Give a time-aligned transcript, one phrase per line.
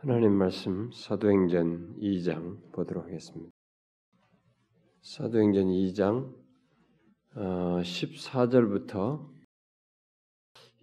[0.00, 3.50] 하나님 말씀 사도행전 2장 보도록 하겠습니다.
[5.02, 6.32] 사도행전 2장
[7.34, 9.30] 14절부터 어,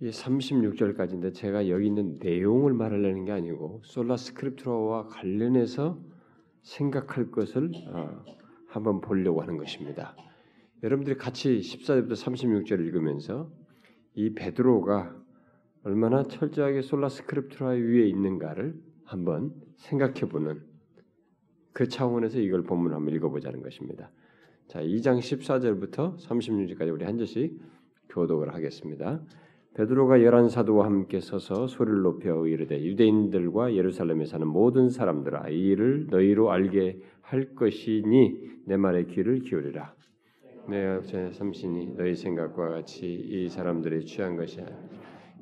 [0.01, 5.97] 36절까지인데 제가 여기 있는 내용을 말하려는 게 아니고 솔라 스크립트라와 관련해서
[6.63, 8.22] 생각할 것을 어,
[8.68, 10.13] 한번 보려고 하는 것입니다.
[10.84, 13.50] 여러분들이 같이 14절부터 36절 읽으면서
[14.13, 15.16] 이 베드로가
[15.84, 20.62] 얼마나 철저하게 솔라 스크립트라 위에 있는가를 한번 생각해보는
[21.73, 24.12] 그 차원에서 이걸 본문을 한번 읽어보자는 것입니다.
[24.68, 27.59] 자, 2장 14절부터 36절까지 우리 한 절씩
[28.09, 29.22] 교독을 하겠습니다.
[29.76, 36.08] 베드로가 열한 사도와 함께 서서 소리를 높여 이르되 유대인들과 예루살렘에 사는 모든 사람들아 이 일을
[36.09, 39.94] 너희로 알게 할 것이니 내 말에 귀를 기울이라.
[40.70, 41.02] 내
[41.34, 44.66] 삼신이 너희 생각과 같이 이 사람들이 취한 것이야.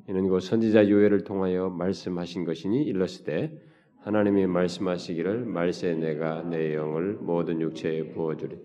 [0.08, 3.58] 이는 곧 선지자 요엘을 통하여 말씀하신 것이니 일렀으되
[4.00, 8.58] 하나님이 말씀하시기를 말세 내가 내 영을 모든 육체에 부어주리.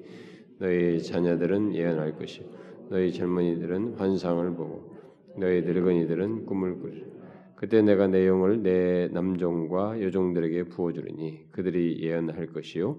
[0.59, 2.45] 너희 자녀들은 예언할 것이
[2.89, 4.97] 너희 젊은이들은 환상을 보고
[5.37, 7.05] 너희 늙은이들은 꿈을 꾸리
[7.55, 12.97] 그때 내가 내 영을 내 남종과 여종들에게 부어주리니 그들이 예언할 것이요.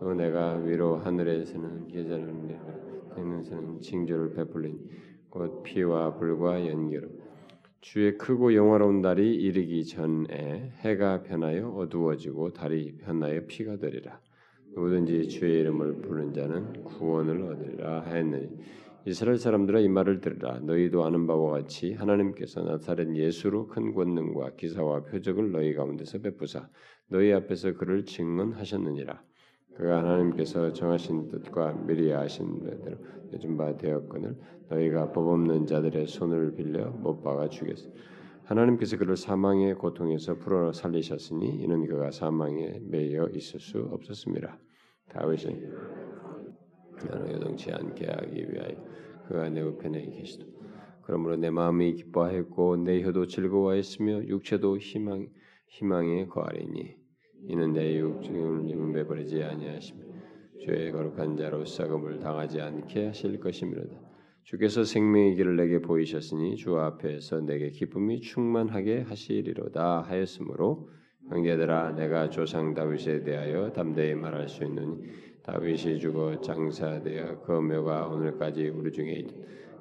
[0.00, 2.34] 또 내가 위로 하늘에서는 계절을
[3.16, 4.78] 내면서는 징조를 베풀리니
[5.30, 7.08] 곧 피와 불과 연기로
[7.80, 14.20] 주의 크고 영화로운 달이 이르기 전에 해가 변하여 어두워지고 달이 변하여 피가 되리라.
[14.76, 18.48] 누구든지 주의 이름을 부르는 자는 구원을 얻으리라 하였느니
[19.06, 25.04] 이스라엘 사람들아 이 말을 들으라 너희도 아는 바와 같이 하나님께서 나타낸 예수로 큰 권능과 기사와
[25.04, 26.68] 표적을 너희 가운데서 베푸사
[27.08, 29.22] 너희 앞에서 그를 증언하셨느니라
[29.76, 32.98] 그가 하나님께서 정하신 뜻과 미리 아신 대로
[33.32, 34.36] 요즘 바 되었거늘
[34.68, 37.88] 너희가 법 없는 자들의 손을 빌려 못 박아 죽였어.
[38.44, 44.58] 하나님께서 그를 사망의 고통에서 풀어 살리셨으니 이는 그가 사망에 매여 있을 수 없었습니다.
[45.08, 45.74] 다윗은
[47.08, 48.76] 나는 요동치 않게 하기 위하여
[49.26, 50.46] 그가 내 우편에 계시도.
[51.02, 55.28] 그러므로 내 마음이 기뻐하였고 내 혀도 즐거워했으며 육체도 희망
[55.68, 56.96] 희망에 거하리니
[57.48, 60.00] 이는 내 육중을 매버리지 아니하시며
[60.64, 64.05] 죄의 거룩한 자로 썩음을 당하지 않게 하실 것이미로다.
[64.46, 70.88] 주께서 생명의 길을 내게 보이셨으니 주 앞에서 내게 기쁨이 충만하게 하시리로다 하였으므로
[71.28, 75.02] 형제들아 내가 조상 다윗에 대하여 담대히 말할 수 있는
[75.42, 79.34] 다윗이 죽어 장사되어 그 묘가 오늘까지 우리 중에 있다.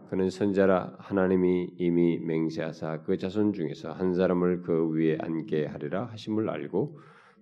[0.09, 6.49] 그는 선자라 하나님이 이미 맹세하사 그 자손 중에서 한 사람을 그 위에 앉게 하리라 하심을
[6.49, 6.97] 알고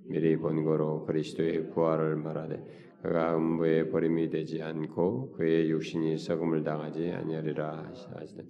[0.10, 7.92] 미리 본거로 그리스도의 부활을 말하되 그가 음부에 버림이 되지 않고 그의 육신이 썩음을 당하지 아니하리라
[8.16, 8.44] 하시되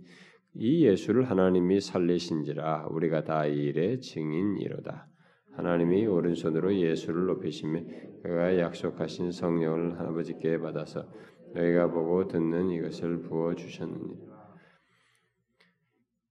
[0.53, 5.07] 이 예수를 하나님이 살리신지라 우리가 다 이 일의 증인이로다.
[5.53, 7.81] 하나님이 오른손으로 예수를 높이시며
[8.21, 11.11] 그가 약속하신 성령을 아버지께 받아서
[11.55, 14.33] 너희가 보고 듣는 이것을 부어 주셨느니라.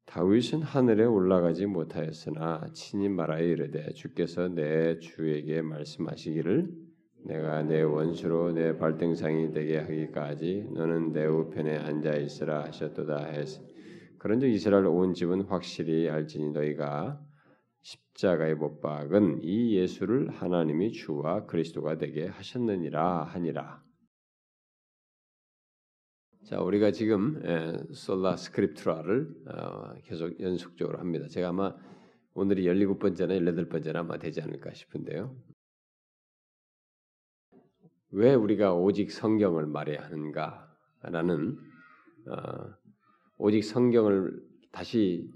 [0.06, 6.81] 다윗은 하늘에 올라가지 못하였으나 친히 말하여 이르되 주께서 내 주에게 말씀하시기를
[7.25, 13.60] 내가 내 원수로 내 발등상이 되게 하기까지 너는 내 우편에 앉아 있으라 하셨도다 했으
[14.19, 17.21] 그런즉 이스라엘 온 집은 확실히 알지니 너희가
[17.83, 23.83] 십자가에 못 박은 이 예수를 하나님이 주와 그리스도가 되게 하셨느니라 하니라.
[26.44, 27.41] 자, 우리가 지금
[27.93, 31.27] 솔라 스크립트라를 어, 계속 연속적으로 합니다.
[31.28, 31.75] 제가 아마
[32.34, 35.37] 오늘이 17번째나 18번째나 아마 되지 않을까 싶은데요.
[38.12, 41.58] 왜 우리가 오직 성경을 말해야 하는가라는
[42.28, 42.74] 어,
[43.38, 44.38] 오직 성경을
[44.70, 45.30] 다시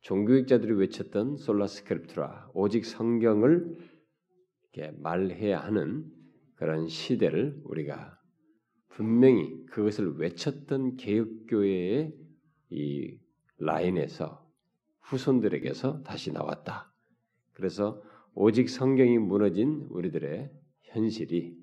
[0.00, 3.76] 종교학자들이 외쳤던 솔라 스크립트라 오직 성경을
[4.72, 6.06] 이렇게 말해야 하는
[6.54, 8.18] 그런 시대를 우리가
[8.88, 12.14] 분명히 그것을 외쳤던 개혁교회의
[12.70, 13.18] 이
[13.58, 14.50] 라인에서
[15.00, 16.92] 후손들에게서 다시 나왔다.
[17.52, 18.02] 그래서
[18.34, 20.50] 오직 성경이 무너진 우리들의
[20.84, 21.61] 현실이 이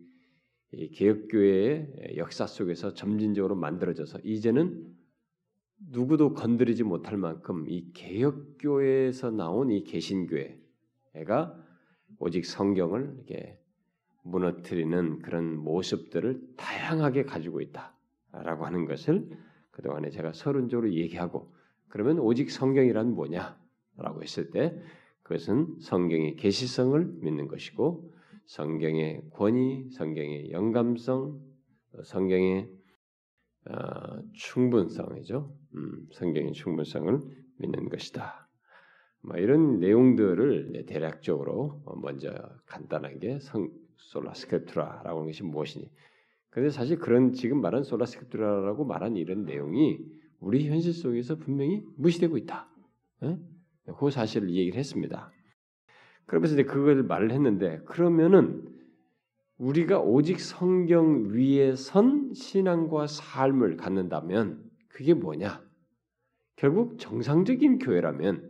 [0.72, 4.96] 개혁교회의 역사 속에서 점진적으로 만들어져서 이제는
[5.92, 11.66] 누구도 건드리지 못할 만큼 이 개혁교회에서 나온 이 개신교회가
[12.20, 13.60] 오직 성경을 이렇게
[14.24, 19.30] 무너뜨리는 그런 모습들을 다양하게 가지고 있다라고 하는 것을
[19.72, 21.54] 그동안에 제가 서론적으로 얘기하고
[21.88, 24.80] 그러면 오직 성경이란 뭐냐라고 했을 때
[25.24, 28.14] 그것은 성경의 계시성을 믿는 것이고
[28.50, 31.40] 성경의 권위, 성경의 영감성,
[32.04, 32.68] 성경의
[33.70, 35.56] 어, 충분성이죠.
[35.76, 37.20] 음, 성경의 충분성을
[37.58, 38.50] 믿는 것이다.
[39.22, 42.34] 뭐 이런 내용들을 대략적으로 먼저
[42.66, 45.88] 간단하게 성 Sola Scriptura라고 하는 것이 무엇이니?
[46.50, 50.00] 근데 사실 그런 지금 말한 Sola Scriptura라고 말한 이런 내용이
[50.40, 52.68] 우리 현실 속에서 분명히 무시되고 있다.
[53.26, 53.38] 에?
[53.96, 55.32] 그 사실을 얘기를 했습니다.
[56.30, 58.64] 그러면서 이제 그걸 말을 했는데 그러면은
[59.58, 65.62] 우리가 오직 성경 위에 선 신앙과 삶을 갖는다면 그게 뭐냐?
[66.56, 68.48] 결국 정상적인 교회라면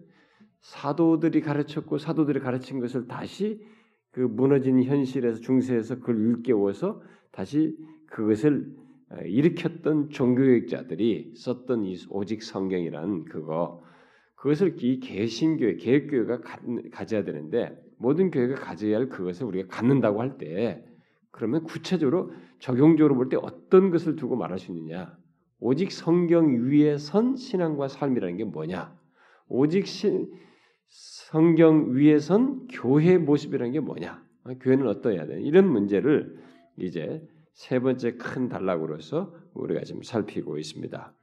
[0.59, 3.65] 사도들이 가르쳤고 사도들이 가르친 것을 다시
[4.11, 7.01] 그 무너진 현실에서 중세에서 그걸 일깨워서
[7.31, 7.77] 다시
[8.07, 8.75] 그것을
[9.23, 13.81] 일으켰던 종교학자들이 썼던 이 오직 성경이라는 그거
[14.39, 16.39] 그것을 이 개신교회 개혁교회가
[16.91, 20.83] 가 져야 되는데 모든 교회가 가져야 할 그것을 우리가 갖는다고 할 때
[21.31, 25.17] 그러면 구체적으로 적용적으로 볼 때 어떤 것을 두고 말할 수 있느냐?
[25.59, 28.97] 오직 성경 위에 선 신앙과 삶이라는 게 뭐냐?
[29.49, 30.31] 오직 신,
[30.87, 34.23] 성경 위에 선 교회 모습이라는 게 뭐냐?
[34.61, 35.41] 교회는 어떠해야 돼?
[35.41, 36.37] 이런 문제를
[36.77, 37.21] 이제
[37.53, 41.13] 세 번째 큰 단락으로서 우리가 지금 살피고 있습니다.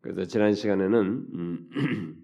[0.00, 1.68] 그래서 지난 시간에는 음,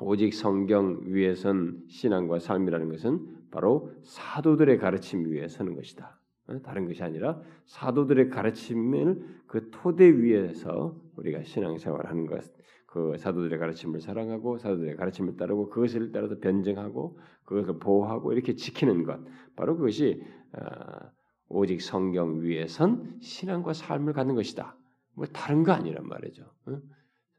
[0.00, 6.20] 오직 성경 위에 선 신앙과 삶이라는 것은 바로 사도들의 가르침 위에 서는 것이다.
[6.48, 6.58] 어?
[6.62, 12.44] 다른 것이 아니라 사도들의 가르침을 그 토대 위에서 우리가 신앙생활하는 것,
[12.86, 19.20] 그 사도들의 가르침을 사랑하고 사도들의 가르침을 따르고 그것을 따라서 변증하고 그것을 보호하고 이렇게 지키는 것,
[19.54, 20.22] 바로 그것이
[20.52, 21.10] 어,
[21.48, 24.76] 오직 성경 위에 선 신앙과 삶을 갖는 것이다.
[25.14, 26.44] 뭐 다른 거 아니란 말이죠.
[26.66, 26.80] 어?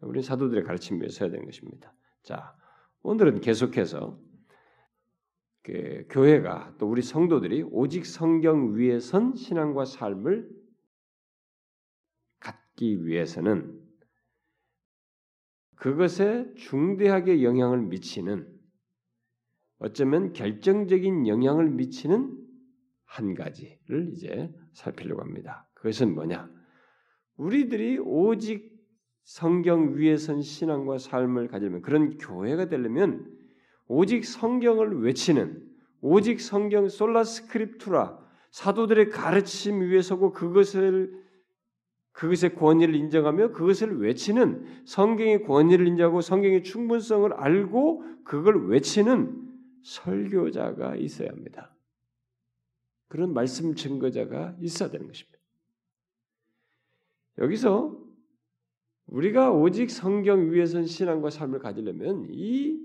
[0.01, 1.93] 우리 사도들의 가르침 위에 서야 되는 것입니다.
[2.27, 2.53] 자,
[3.03, 4.19] 오늘은 계속해서
[5.63, 10.49] 그 교회가 또 우리 성도들이 오직 성경 위에 선 신앙과 삶을
[12.41, 13.81] 갖기 위해서는
[15.77, 18.53] 그것에 중대하게 영향을 미치는
[19.77, 22.45] 어쩌면 결정적인 영향을 미치는
[23.05, 25.65] 한 가지를 이제 살피려고 합니다.
[25.75, 26.51] 그것은 뭐냐?
[27.37, 28.76] 우리들이 오직
[29.27, 33.29] 성경 위에 선 신앙과 삶을 가지려면 그런 교회가 되려면
[33.85, 35.67] 오직 성경을 외치는
[35.99, 41.25] 오직 성경 솔라 스크립투라 사도들의 가르침 위에 서고 그것을
[42.13, 49.45] 그것의 권위를 인정하며 그것을 외치는 성경의 권위를 인정하고 성경의 충분성을 알고 그걸 외치는
[49.83, 51.75] 설교자가 있어야 합니다.
[53.09, 55.37] 그런 말씀 증거자가 있어야 되는 것입니다.
[57.39, 58.06] 여기서
[59.07, 62.79] 우리가 오직 성경 위에선 신앙과 삶을 가지려면 이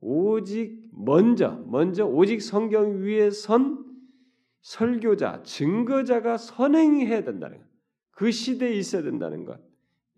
[0.00, 3.82] 오직 먼저 먼저 오직 성경 위에 선
[4.60, 7.66] 설교자 증거자가 선행해야 된다는 것.
[8.10, 9.60] 그 시대에 있어야 된다는 것.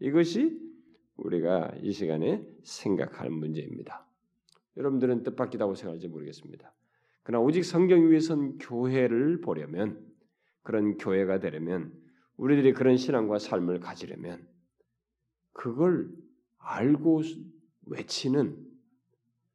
[0.00, 0.60] 이것이
[1.16, 4.06] 우리가 이 시간에 생각할 문제입니다.
[4.76, 6.72] 여러분들은 뜻밖이다고 생각할지 모르겠습니다.
[7.22, 10.04] 그러나 오직 성경 위에 선 교회를 보려면
[10.62, 11.92] 그런 교회가 되려면
[12.36, 14.46] 우리들이 그런 신앙과 삶을 가지려면
[15.56, 16.10] 그걸
[16.58, 17.22] 알고
[17.86, 18.62] 외치는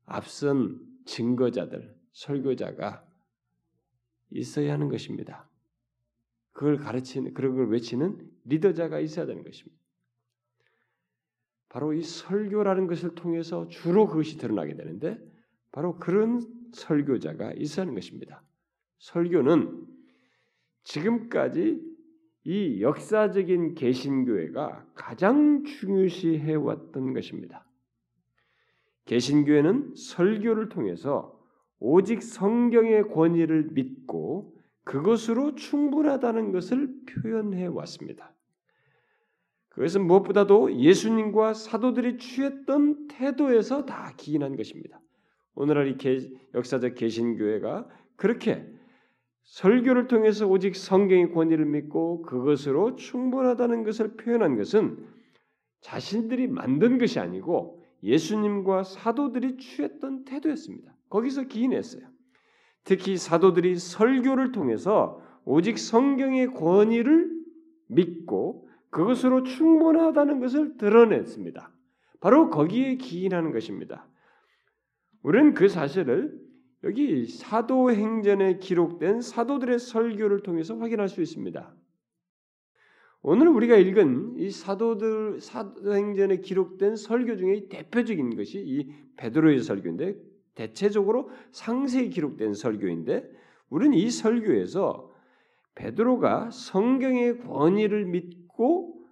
[0.08, 3.06] 앞선 증거자들, 설교자가
[4.32, 5.48] 있어야 하는 것입니다.
[6.54, 9.80] 그걸 가르치는, 그런 걸 외치는 리더자가 있어야 되는 것입니다.
[11.70, 15.24] 바로 이 설교라는 것을 통해서 주로 그것이 드러나게 되는데,
[15.72, 16.42] 바로 그런
[16.74, 18.42] 설교자가 있어야 하는 것입니다.
[18.98, 19.88] 설교는
[20.84, 21.91] 지금까지
[22.44, 27.66] 이 역사적인 개신교회가 가장 중요시해 왔던 것입니다.
[29.06, 31.40] 개신교회는 설교를 통해서
[31.80, 38.34] 오직 성경의 권위를 믿고 그것으로 충분하다는 것을 표현해 왔습니다.
[39.70, 45.00] 그것은 무엇보다도 예수님과 사도들이 취했던 태도에서 다 기인한 것입니다.
[45.56, 48.68] 오늘날 이 역사적 개신교회가 그렇게
[49.44, 54.98] 설교를 통해서 오직 성경의 권위를 믿고 그것으로 충분하다는 것을 표현한 것은
[55.82, 60.96] 자신들이 만든 것이 아니고 예수님과 사도들이 취했던 태도였습니다.
[61.10, 62.04] 거기서 기인했어요.
[62.84, 67.30] 특히 사도들이 설교를 통해서 오직 성경의 권위를
[67.88, 71.72] 믿고 그것으로 충분하다는 것을 드러냈습니다.
[72.20, 74.08] 바로 거기에 기인하는 것입니다.
[75.24, 76.40] 우리는 그 사실을
[76.84, 81.76] 여기 사도행전에 기록된 사도들의 설교를 통해서 확인할 수 있습니다.
[83.24, 90.16] 오늘 우리가 읽은 이 사도들 사도행전에 기록된 설교 중에 대표적인 것이 이 베드로의 설교인데
[90.56, 93.30] 대체적으로 상세히 기록된 설교인데
[93.70, 95.12] 우리는 이 설교에서
[95.76, 99.06] 베드로가 성경의 권위를 믿고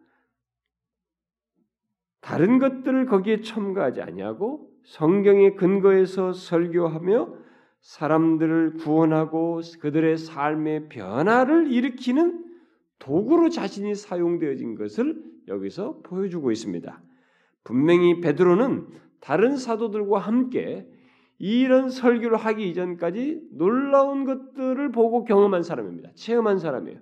[2.19, 7.38] 다른 것들을 거기에 첨가하지 아니하고 성경의 근거에서 설교하며
[7.81, 12.45] 사람들을 구원하고 그들의 삶의 변화를 일으키는
[12.99, 17.01] 도구로 자신이 사용되어진 것을 여기서 보여주고 있습니다.
[17.63, 18.87] 분명히 베드로는
[19.19, 20.87] 다른 사도들과 함께
[21.37, 26.11] 이런 설교를 하기 이전까지 놀라운 것들을 보고 경험한 사람입니다.
[26.15, 26.99] 체험한 사람이에요.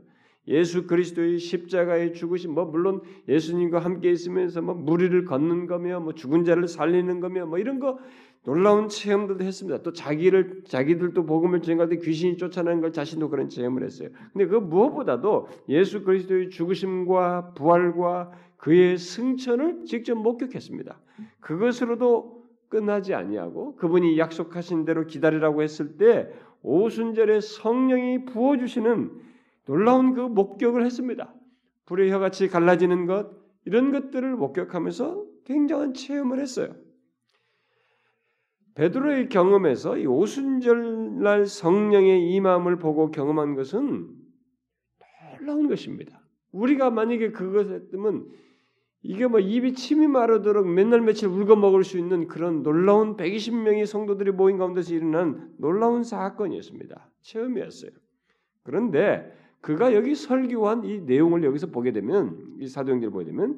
[0.47, 6.45] 예수 그리스도의 십자가의 죽으심, 뭐 물론 예수님과 함께 있으면서 뭐 무리를 걷는 거며, 뭐 죽은
[6.45, 7.99] 자를 살리는 거며, 뭐 이런 거
[8.47, 9.83] 놀라운 체험들도 했습니다.
[9.83, 14.07] 또 자기를 자기들도 복음을 전할 때 귀신이 쫓아내는 걸 자신도 그런 체험을 했어요.
[14.31, 20.97] 근데 그 무엇보다도 예수 그리스도의 죽으심과 부활과 그의 승천을 직접 목격했습니다.
[21.41, 29.11] 그것으로도 끝나지 아니하고 그분이 약속하신 대로 기다리라고 했을 때 오순절에 성령이 부어 주시는
[29.65, 31.33] 놀라운 그 목격을 했습니다.
[31.85, 33.29] 불의 혀같이 갈라지는 것
[33.65, 36.86] 이런 것들을 목격하면서 굉장한 체험을 했어요.
[38.77, 44.07] 베드로의 경험에서 이 오순절날 성령의 임함을 보고 경험한 것은
[45.39, 46.21] 놀라운 것입니다.
[46.51, 48.27] 우리가 만약에 그것을 했으면
[49.01, 54.31] 이게 뭐 입이 침이 마르도록 맨날 며칠 울고 먹을 수 있는 그런 놀라운 120명의 성도들이
[54.31, 57.09] 모인 가운데서 일어난 놀라운 사건이었습니다.
[57.21, 57.91] 체험이었어요.
[58.61, 63.57] 그런데 그가 여기 설교한 이 내용을 여기서 보게 되면 이 사도행전을 보게 되면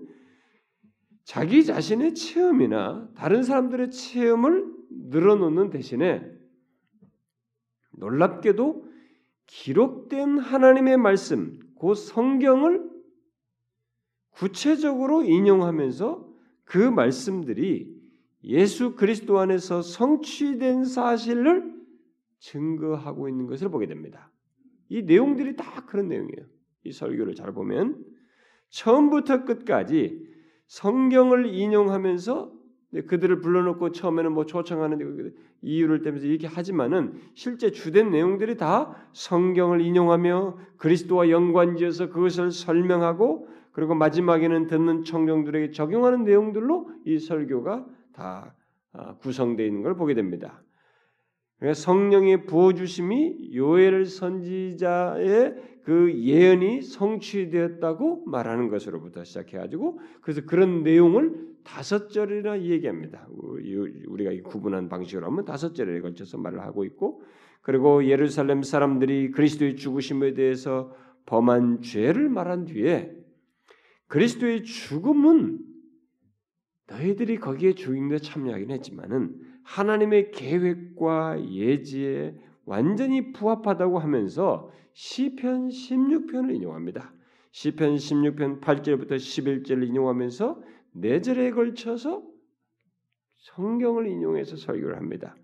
[1.25, 6.29] 자기 자신의 체험이나 다른 사람들의 체험을 늘어놓는 대신에
[7.91, 8.88] 놀랍게도
[9.46, 12.89] 기록된 하나님의 말씀, 그 성경을
[14.31, 16.29] 구체적으로 인용하면서
[16.63, 18.00] 그 말씀들이
[18.43, 21.74] 예수 그리스도 안에서 성취된 사실을
[22.39, 24.31] 증거하고 있는 것을 보게 됩니다.
[24.88, 26.46] 이 내용들이 다 그런 내용이에요.
[26.86, 28.05] 이 설교를 잘 보면
[28.69, 30.27] 처음부터 끝까지
[30.67, 32.58] 성경을 인용하면서
[33.08, 39.81] 그들을 불러놓고 처음에는 뭐 초청하는데 그 이유를 때면서 이렇게 하지만은 실제 주된 내용들이 다 성경을
[39.81, 48.55] 인용하며 그리스도와 연관지어서 그것을 설명하고 그리고 마지막에는 듣는 청중들에게 적용하는 내용들로 이 설교가 다
[48.91, 50.63] 아, 구성되어 있는 걸 보게 됩니다.
[51.60, 62.09] 그러니까 성령의 부어주심이 요엘 선지자의 그 예언이 성취되었다고 말하는 것으로부터 시작해가지고 그래서 그런 내용을 다섯
[62.09, 63.27] 절이나 얘기합니다.
[63.29, 67.23] 우리가 구분한 방식으로 하면 다섯 절에 걸쳐서 말을 하고 있고
[67.61, 70.93] 그리고 예루살렘 사람들이 그리스도의 죽으심에 대해서
[71.25, 73.11] 범한 죄를 말한 뒤에
[74.07, 75.59] 그리스도의 죽음은
[76.87, 82.35] 너희들이 거기에 주인데 참여하긴 했지만은 하나님의 계획과 예지에
[82.65, 87.13] 완전히 부합하다고 하면서 시편 16편을 인용합니다.
[87.51, 90.61] 시편 16편 8절부터 11절을 인용하면서
[90.93, 92.24] 네 절에 걸쳐서
[93.38, 95.36] 성경을 인용해서 설교를 합니다.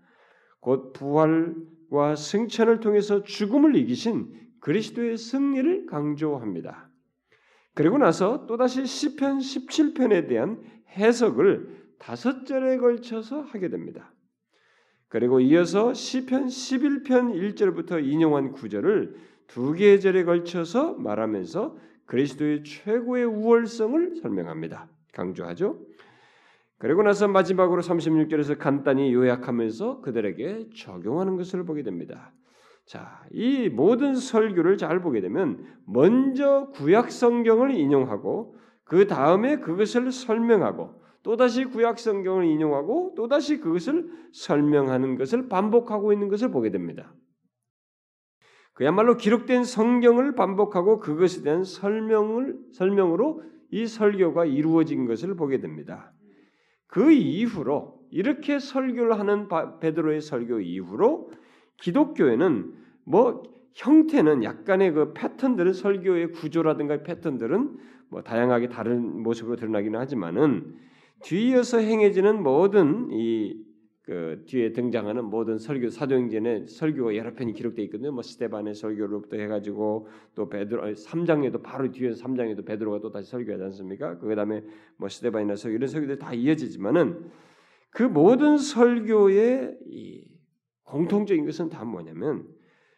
[0.60, 6.90] 곧 부활과 승천을 통해서 죽음을 이기신 그리스도의 승리를 강조합니다.
[7.74, 14.12] 그리고 나서 또다시 시편 17편에 대한 해석을 다섯 절에 걸쳐서 하게 됩니다.
[15.08, 24.16] 그리고 이어서 시편 11편 1절부터 인용한 구절을 두 개의 절에 걸쳐서 말하면서 그리스도의 최고의 우월성을
[24.16, 24.88] 설명합니다.
[25.16, 25.80] 강조하죠.
[26.78, 32.32] 그리고 나서 마지막으로 36절에서 간단히 요약하면서 그들에게 적용하는 것을 보게 됩니다.
[32.84, 41.02] 자, 이 모든 설교를 잘 보게 되면 먼저 구약 성경을 인용하고 그 다음에 그것을 설명하고
[41.22, 47.12] 또다시 구약 성경을 인용하고 또다시 그것을 설명하는 것을 반복하고 있는 것을 보게 됩니다.
[48.74, 56.12] 그야말로 기록된 성경을 반복하고 그것에 대한 설명을 설명으로 이 설교가 이루어진 것을 보게 됩니다.
[56.86, 59.48] 그 이후로 이렇게 설교를 하는
[59.80, 61.30] 베드로의 설교 이후로
[61.78, 62.72] 기독교에는
[63.04, 63.42] 뭐
[63.74, 67.76] 형태는 약간의 그 패턴들은 설교의 구조라든가 패턴들은
[68.08, 70.76] 뭐 다양하게 다른 모습으로 드러나기는 하지만은
[71.22, 73.62] 뒤이어서 행해지는 모든 이
[74.06, 78.12] 그 뒤에 등장하는 모든 설교 사도행전에 설교가 여러 편이 기록되어 있거든요.
[78.12, 84.16] 뭐 스테반의 설교로부터 해가지고 또 베드로 3장에도 바로 뒤에 3장에도 베드로가 또 다시 설교하지 않습니까?
[84.18, 84.62] 그 다음에
[84.96, 87.32] 뭐 스테반이나 설교 이런 설교들이 다 이어지지만은
[87.90, 90.30] 그 모든 설교의 이
[90.84, 92.46] 공통적인 것은 다 뭐냐면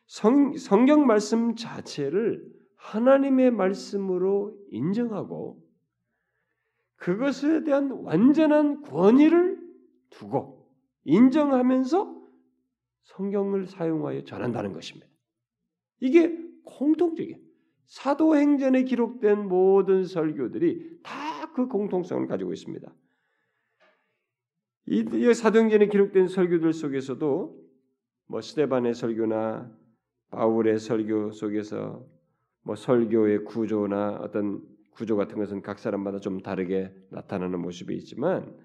[0.04, 2.44] 성, 성경 말씀 자체를
[2.76, 5.58] 하나님의 말씀으로 인정하고
[6.96, 9.58] 그것에 대한 완전한 권위를
[10.10, 10.57] 두고
[11.08, 12.18] 인정하면서
[13.02, 15.06] 성경을 사용하여 전한다는 것입니다.
[16.00, 17.36] 이게 공통적이에요.
[17.86, 22.94] 사도행전에 기록된 모든 설교들이 다 그 공통성을 가지고 있습니다.
[24.86, 27.68] 이, 이 사도행전에 기록된 설교들 속에서도
[28.28, 29.68] 뭐 스테반의 설교나
[30.30, 32.06] 바울의 설교 속에서
[32.62, 38.56] 뭐 설교의 구조나 어떤 구조 같은 것은 각 사람마다 좀 다르게 나타나는 모습이 있지만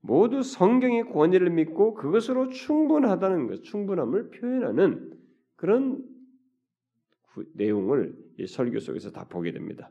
[0.00, 5.18] 모두 성경의 권위를 믿고 그것으로 충분하다는 것, 충분함을 표현하는
[5.56, 6.02] 그런
[7.32, 9.90] 구, 내용을 이 설교 속에서 다 보게 됩니다.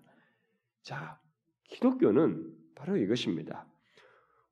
[0.82, 1.20] 자,
[1.66, 3.68] 기독교는 바로 이것입니다.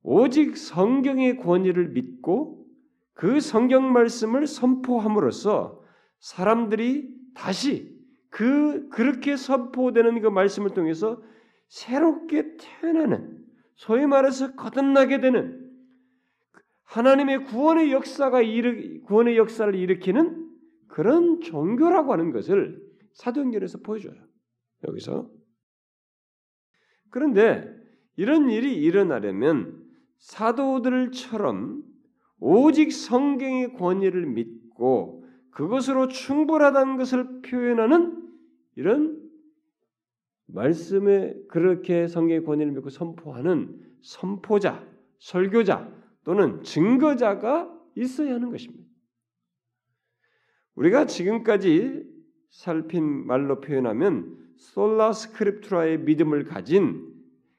[0.03, 2.65] 오직 성경의 권위를 믿고
[3.13, 5.83] 그 성경 말씀을 선포함으로써
[6.19, 7.97] 사람들이 다시
[8.29, 11.21] 그 그렇게 선포되는 그 말씀을 통해서
[11.67, 13.36] 새롭게 태어나는
[13.77, 15.63] 소위 말해서 거듭나게 되는
[16.83, 20.47] 하나님의 구원의 역사가 일으, 구원의 역사를 일으키는
[20.87, 22.81] 그런 종교라고 하는 것을
[23.13, 24.15] 사도행전에서 보여줘요.
[24.87, 25.29] 여기서
[27.09, 27.67] 그런데
[28.15, 29.83] 이런 일이 일어나려면
[30.17, 31.83] 사도들처럼
[32.39, 38.27] 오직 성경의 권위를 믿고 그것으로 충분하다는 것을 표현하는
[38.75, 39.26] 이런
[40.47, 44.85] 말씀에 그렇게 성경의 권위를 믿고 선포하는 선포자,
[45.19, 45.91] 설교자
[46.23, 48.87] 또는 증거자가 있어야 하는 것입니다.
[50.75, 52.03] 우리가 지금까지
[52.49, 57.13] 살핀 말로 표현하면 솔라 스크립트라의 믿음을 가진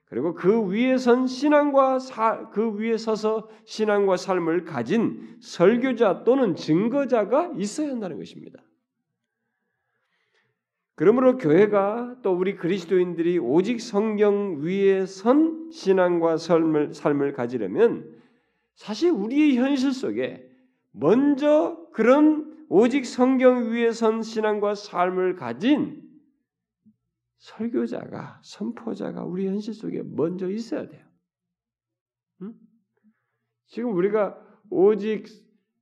[0.06, 7.52] 그리고 그 위에 선 신앙과 사, 그 위에 서서 신앙과 삶을 가진 설교자 또는 증거자가
[7.58, 8.62] 있어야 한다는 것입니다.
[10.98, 18.20] 그러므로 교회가 또 우리 그리스도인들이 오직 성경 위에 선 신앙과 삶을, 삶을 가지려면
[18.74, 20.50] 사실 우리의 현실 속에
[20.90, 26.02] 먼저 그런 오직 성경 위에 선 신앙과 삶을 가진
[27.36, 31.06] 설교자가 선포자가 우리 현실 속에 먼저 있어야 돼요.
[32.42, 32.54] 응?
[33.68, 34.36] 지금 우리가
[34.68, 35.26] 오직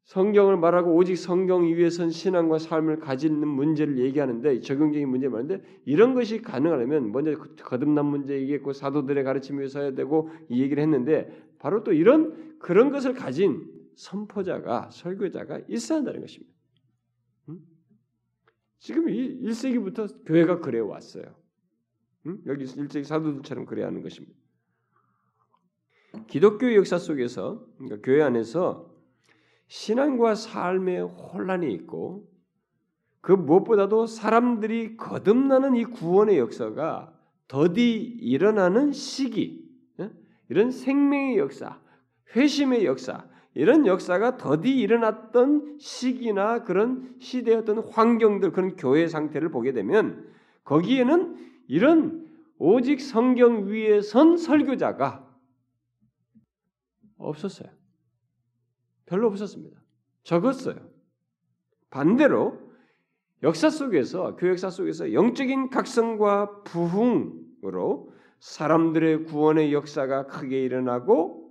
[0.07, 6.15] 성경을 말하고 오직 성경 위에 선 신앙과 삶을 가지는 문제를 얘기하는데 적용적인 문제 말인데 이런
[6.15, 11.83] 것이 가능하려면 먼저 거듭난 문제 얘기했고 사도들의 가르침 위에 서야 되고 이 얘기를 했는데 바로
[11.83, 16.55] 또 이런 그런 것을 가진 선포자가 설교자가 있어야 한다는 것입니다.
[17.49, 17.59] 응?
[18.79, 21.35] 지금 이 1세기부터 교회가 그래 왔어요.
[22.27, 22.39] 응?
[22.47, 24.39] 여기 일제히 사도들처럼 그래야 하는 것입니다.
[26.29, 28.96] 기독교 역사 속에서 그러니까 교회 안에서
[29.69, 32.29] 신앙과 삶의 혼란이 있고
[33.21, 37.13] 그 무엇보다도 사람들이 거듭나는 이 구원의 역사가
[37.49, 39.65] 더디 일어나는 시기,
[40.49, 41.81] 이런 생명의 역사,
[42.35, 47.19] 회심의 역사, 이런 역사가 더디 일어났던 시기나 그런
[47.57, 50.31] 어떤 환경들, 그런 교회 상태를 보게 되면
[50.65, 55.27] 거기에는 이런 오직 성경 위에 선 설교자가
[57.19, 57.71] 없었어요.
[59.07, 59.81] 별로 없었습니다.
[60.23, 60.77] 적었어요.
[61.91, 62.59] 반대로
[63.43, 71.47] 역사 속에서 교회 역사 속에서 영적인 각성과 부흥으로 사람들의 구원의 역사가 크게 일어나고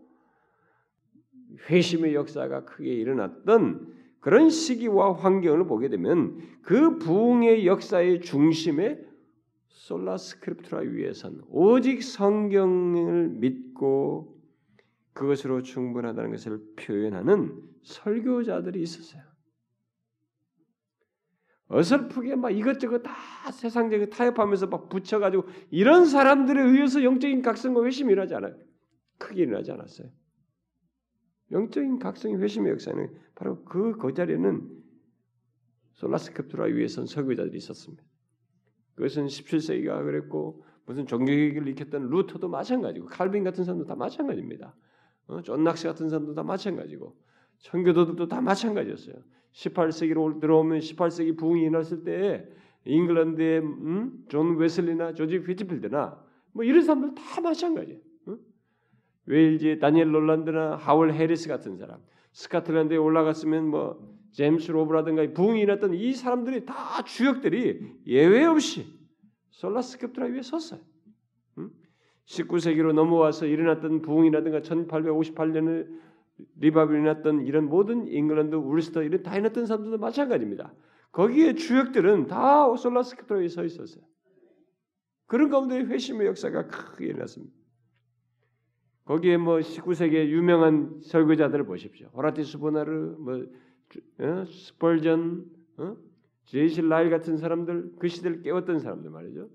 [1.69, 8.99] 회심의 역사가 크게 일어났던 그런 시기와 환경을 보게 되면 그 부흥의 역사의 중심에
[9.67, 14.34] 솔라 스크립트라 위에선 오직 성경을 믿고
[15.15, 19.23] 그것으로 충분하다는 것을 표현하는 설교자들이 있었어요.
[21.67, 23.13] 어설프게 막 이것저것 다
[23.51, 28.55] 세상적인 타협하면서 막 붙여가지고 이런 사람들에 의해서 영적인 각성과 회심이 일어나지 않아요.
[29.17, 30.09] 크게 일어나지 않았어요.
[31.51, 34.69] 영적인 각성의 회심의 역사는 바로 그, 그 자리에는
[35.93, 38.03] Sola Scriptura 위에 선 설교자들이 있었습니다.
[38.95, 44.75] 그것은 17세기가 그랬고 무슨 종교개혁을 일으켰던 루터도 마찬가지고 칼빈 같은 사람도 다 마찬가지입니다.
[45.27, 45.41] 어?
[45.41, 47.15] 존 낙스 같은 사람도 다 마찬가지고
[47.59, 49.15] 청교도들도 다 마찬가지였어요.
[49.53, 52.47] 18세기로 들어오면 18세기 부흥이 일어났을 때
[52.85, 54.25] 잉글랜드의 음?
[54.27, 57.99] 존 웨슬리나 조지 휫필드나 뭐 이런 사람들 다 마찬가지예요.
[58.27, 58.37] 어?
[59.25, 61.99] 웨일즈의 다니엘 롤란드나 하월 해리스 같은 사람,
[62.33, 68.85] 스카틀랜드에 올라갔으면 뭐 제임스 로브라든가 부흥이 일어났던 이 사람들이 다 주역들이 예외 없이
[69.51, 70.81] Sola Scriptura 위에 섰어요.
[72.25, 75.87] 19세기로 넘어와서 일어났던 부흥이라든가 1858년에
[76.57, 80.73] 리바이벌이 났던 이런 모든 잉글랜드, 얼스터 이런 다 일어났던 사람들도 마찬가지입니다.
[81.11, 84.03] 거기에 주역들은 다 Sola Scriptura에 서 있었어요.
[85.27, 87.55] 그런 가운데 회심의 역사가 크게 일어났습니다.
[89.05, 92.09] 거기에 뭐 19세기의 유명한 설교자들을 보십시오.
[92.09, 93.45] 호라티우스 보나르, 뭐
[94.19, 94.45] 어?
[94.45, 95.45] 스펄전,
[95.77, 95.97] 어?
[96.45, 99.49] 제이씨 라일 같은 사람들, 그 시대를 깨웠던 사람들 말이죠.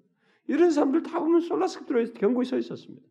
[0.51, 3.07] 이런 사람들 다 보면 Sola Scriptura에 견고히 서 있었습니다.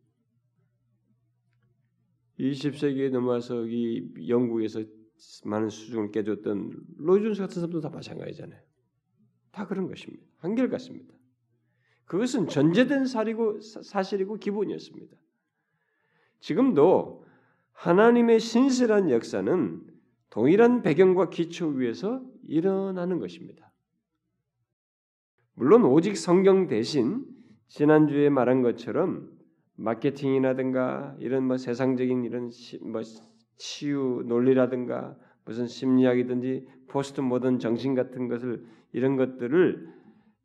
[2.37, 4.83] 20세기에 넘어와서 이 영국에서
[5.45, 8.59] 많은 수중을 깨줬던 로이존스 같은 사람도 다 마찬가지잖아요.
[9.51, 10.25] 다 그런 것입니다.
[10.39, 11.13] 한결같습니다.
[12.03, 15.15] 그것은 전제된 사리고, 사실이고 기본이었습니다.
[16.41, 17.23] 지금도
[17.71, 19.87] 하나님의 신실한 역사는
[20.29, 23.68] 동일한 배경과 기초 위에서 일어나는 것입니다.
[25.59, 27.25] 물론 오직 성경 대신
[27.67, 29.29] 지난주에 말한 것처럼
[29.75, 33.01] 마케팅이라든가 이런 뭐 세상적인 이런 시, 뭐
[33.57, 39.93] 치유 논리라든가 무슨 심리학이든지 포스트 모던 정신 같은 것을 이런 것들을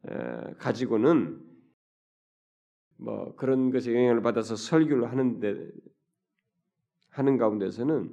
[0.08, 1.40] 에, 가지고는
[2.96, 5.70] 뭐 그런 것에 영향을 받아서 설교를 하는데
[7.10, 8.10] 하는 가운데서는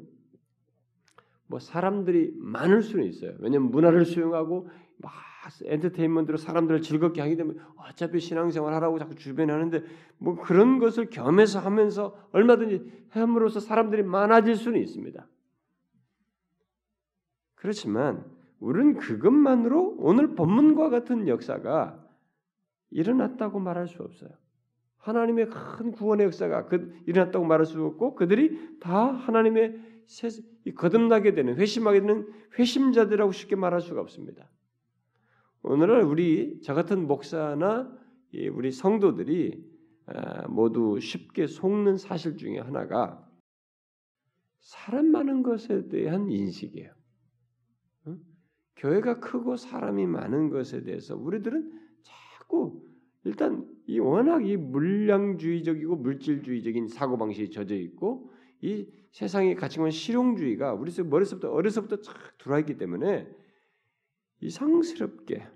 [1.48, 3.34] 뭐 사람들이 많을 수는 있어요.
[3.40, 5.31] 왜냐하면 문화를 수용하고 막
[5.66, 9.84] 엔터테인먼트로 사람들을 즐겁게 하게 되면 어차피 신앙생활 하라고 자꾸 주변에 하는데
[10.18, 15.28] 뭐 그런 것을 겸해서 하면서 얼마든지 함으로써 사람들이 많아질 수는 있습니다.
[17.56, 18.24] 그렇지만
[18.60, 22.00] 우리는 그것만으로 오늘 본문과 같은 역사가
[22.92, 24.30] 일어났다고 말할 수 없어요.
[24.98, 30.30] 하나님의 큰 구원의 역사가 그, 일어났다고 말할 수 없고 그들이 다 하나님의 새,
[30.76, 34.48] 거듭나게 되는 회심하게 되는 회심자들이라고 쉽게 말할 수가 없습니다.
[35.64, 37.92] 오늘날 우리 저 같은 목사나
[38.54, 39.72] 우리 성도들이
[40.08, 43.24] 아, 모두 쉽게 속는 사실 중에 하나가
[44.60, 46.92] 사람 많은 것에 대한 인식이에요.
[48.78, 51.72] 교회가 크고 사람이 많은 것에 대해서 우리들은
[52.02, 52.82] 자꾸
[53.24, 60.92] 일단 이 워낙 이 물량주의적이고 물질주의적인 사고 방식이 젖어 있고 이 세상의 가치관 실용주의가 우리
[61.04, 63.28] 머릿속부터 어려서부터 쫙 들어와 있기 때문에
[64.42, 65.48] 이상스럽게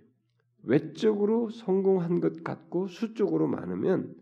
[0.64, 4.16] 외적으로 성공한 것 같고 수적으로 많으면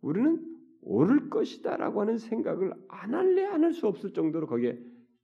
[0.00, 0.46] 우리는
[0.82, 4.78] 오를 것이다라고 하는 생각을 안 할래 안 할 수 없을 정도로 거기에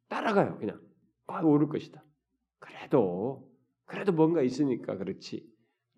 [0.09, 0.59] 따라가요.
[0.59, 0.80] 그냥
[1.26, 2.04] 아 오를 것이다.
[2.59, 3.50] 그래도
[3.87, 5.48] 그래도 뭔가 있으니까 그렇지.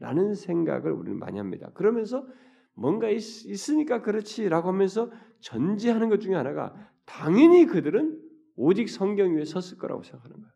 [0.00, 1.70] 라는 생각을 우리는 많이 합니다.
[1.74, 2.26] 그러면서
[2.74, 8.22] 뭔가 있, 으니까 그렇지라고 하면서 전제하는 것 중에 하나가 당연히 그들은
[8.56, 10.52] 오직 성경 위에 섰을 거라고 생각하는 거예요.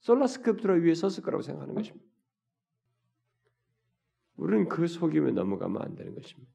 [0.00, 2.06] 솔라스크립트라 위에 섰을 거라고 생각하는 것입니다.
[4.36, 6.52] 우리는 그 속임에 넘어가면 안 되는 것입니다.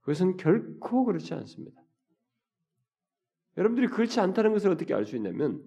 [0.00, 1.80] 그것은 결코 그렇지 않습니다.
[3.56, 5.62] 여러분들이 그렇지 않다는 것을 어떻게 알 수 있냐면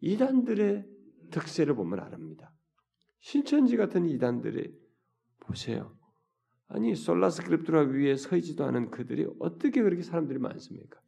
[0.00, 0.88] 이단들의
[1.30, 2.52] 특세를 보면 알합니다.
[3.20, 4.74] 신천지 같은 이단들이
[5.40, 5.96] 보세요.
[6.68, 11.00] 아니 솔라스크립트라 위에 서 있지도 않은 그들이 어떻게 그렇게 사람들이 많습니까?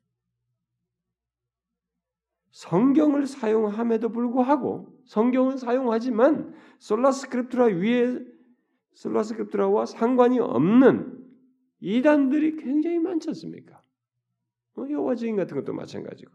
[2.57, 8.19] 성경을 사용함에도 불구하고 성경은 사용하지만 솔라스크립트라 위에
[8.95, 11.23] 솔라스크립트라와 상관이 없는
[11.81, 13.83] 이단들이 굉장히 많지 않습니까?
[14.79, 16.33] 어, 여호와 증인 같은 것도 마찬가지고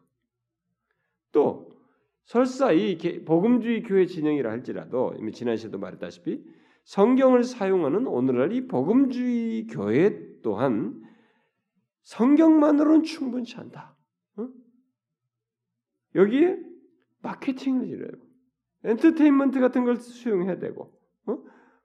[1.32, 1.72] 또
[2.26, 6.44] 설사 이 복음주의 교회 진영이라 할지라도 이미 지난 시에도 말했다시피
[6.84, 11.02] 성경을 사용하는 오늘날 이 복음주의 교회 또한
[12.04, 13.96] 성경만으로는 충분치 않다.
[16.16, 16.20] 어?
[16.20, 16.60] 여기에
[17.22, 18.32] 마케팅을 되고
[18.84, 20.92] 엔터테인먼트 같은 걸 수용해야 되고
[21.28, 21.38] 어?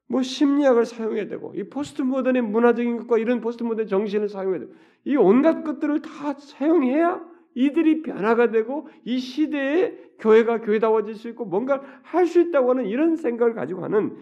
[0.08, 4.72] 뭐 심리학을 사용해야 되고 이 포스트 모던의 문화적인 것과 이런 포스트 모던 정신을 사용해야 되고
[5.04, 11.82] 이 온갖 것들을 다 사용해야 이들이 변화가 되고 이 시대에 교회가 교회다워질 수 있고 뭔가
[12.02, 14.16] 할 수 있다고 하는 이런 생각을 가지고 하는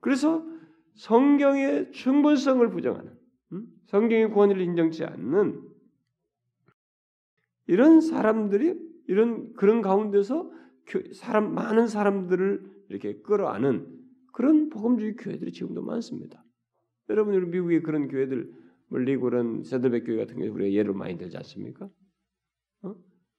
[0.00, 0.44] 그래서
[0.94, 3.12] 성경의 충분성을 부정하는
[3.52, 3.66] 음?
[3.86, 5.62] 성경의 권위를 인정치 않는
[7.66, 10.50] 이런 사람들이 이런 그런 가운데서
[11.14, 13.94] 사람 많은 사람들을 이렇게 끌어안는
[14.32, 16.44] 그런 복음주의 교회들이 지금도 많습니다.
[17.08, 18.52] 여러분 우리 미국의 그런 교회들
[18.90, 21.90] 릭 워런 새들백 교회 같은 경우 우리가 예를 많이 들지 않습니까?
[22.82, 22.94] 어?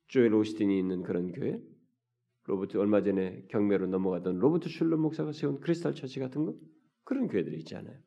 [0.07, 1.61] 조엘 오스틴이 있는 그런 교회,
[2.43, 6.55] 로버트 얼마 전에 경매로 넘어갔던 로버트 슐러 목사가 세운 크리스탈 처치 같은 거
[7.03, 7.97] 그런 교회들이 있잖아요.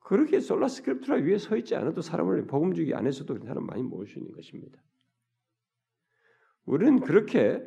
[0.00, 4.32] 그렇게 Sola Scriptura 위에 서 있지 않아도 사람을 복음주의 안에서도 사람 많이 모을 수 있는
[4.32, 4.82] 것입니다.
[6.66, 7.62] 우리는 그렇게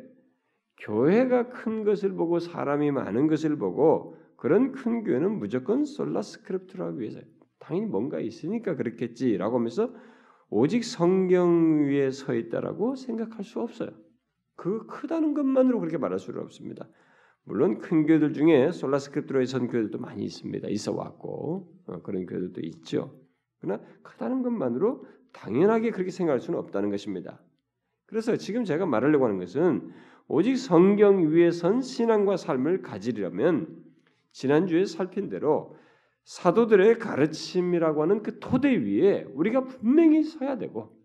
[0.78, 7.20] 교회가 큰 것을 보고 사람이 많은 것을 보고 그런 큰 교회는 무조건 Sola Scriptura 위에서
[7.58, 9.92] 당연히 뭔가 있으니까 그렇겠지라고 하면서
[10.50, 13.90] 오직 성경 위에 서 있다라고 생각할 수 없어요.
[14.54, 16.88] 그 크다는 것만으로 그렇게 말할 수는 없습니다.
[17.44, 20.68] 물론 큰 교회들 중에 Sola Scriptura에 선 교회들도 많이 있습니다.
[20.68, 23.18] 있어 왔고 어, 그런 교회들도 있죠.
[23.60, 27.40] 그러나 크다는 것만으로 당연하게 그렇게 생각할 수는 없다는 것입니다.
[28.06, 29.92] 그래서 지금 제가 말하려고 하는 것은
[30.28, 33.84] 오직 성경 위에 선 신앙과 삶을 가지려면
[34.32, 35.76] 지난주에 살핀 대로
[36.24, 40.96] 사도들의 가르침이라고 하는 그 토대 위에 우리가 분명히 서야 되고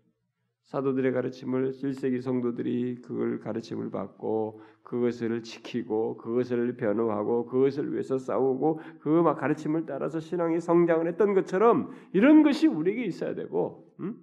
[0.64, 9.08] 사도들의 가르침을 1세기 성도들이 그걸 가르침을 받고 그것을 지키고 그것을 변호하고 그것을 위해서 싸우고 그
[9.22, 14.16] 막 가르침을 따라서 신앙이 성장을 했던 것처럼 이런 것이 우리에게 있어야 되고 음?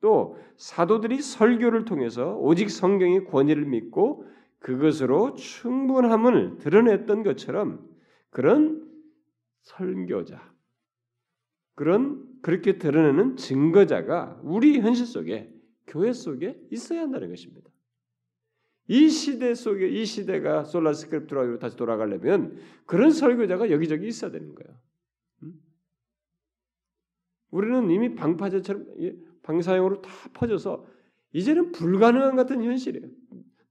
[0.00, 4.24] 또 사도들이 설교를 통해서 오직 성경의 권위를 믿고
[4.58, 7.88] 그것으로 충분함을 드러냈던 것처럼
[8.30, 8.86] 그런
[9.62, 10.54] 설교자
[11.74, 15.52] 그런 그렇게 드러내는 증거자가 우리 현실 속에
[15.86, 17.70] 교회 속에 있어야 한다는 것입니다.
[18.88, 22.56] 이 시대 속에 이 시대가 Sola Scriptura로 다시 돌아가려면
[22.86, 24.78] 그런 설교자가 여기저기 있어야 되는 거예요.
[25.42, 25.60] 음?
[27.50, 28.86] 우리는 이미 방파제처럼
[29.46, 30.84] 방사형으로 다 퍼져서
[31.32, 33.06] 이제는 불가능한 같은 현실이에요.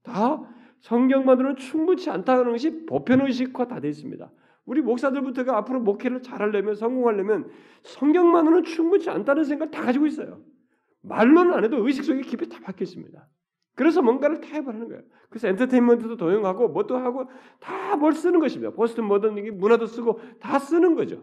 [0.02, 0.42] 다
[0.80, 4.30] 성경만으로는 충분치 않다는 것이 보편 의식화 다 되어 있습니다.
[4.64, 7.50] 우리 목사들부터가 앞으로 목회를 잘하려면 성공하려면
[7.84, 10.42] 성경만으로는 충분치 않다는 생각을 다 가지고 있어요.
[11.02, 13.28] 말로는 안 해도 의식 속에 깊이 다 박혀 있습니다.
[13.74, 15.02] 그래서 뭔가를 다 해보는 거예요.
[15.28, 17.28] 그래서 엔터테인먼트도 도용하고 뭣도 하고
[17.60, 18.72] 다 뭘 쓰는 것입니다.
[18.74, 21.22] 포스트 모던 문화도 쓰고 다 쓰는 거죠.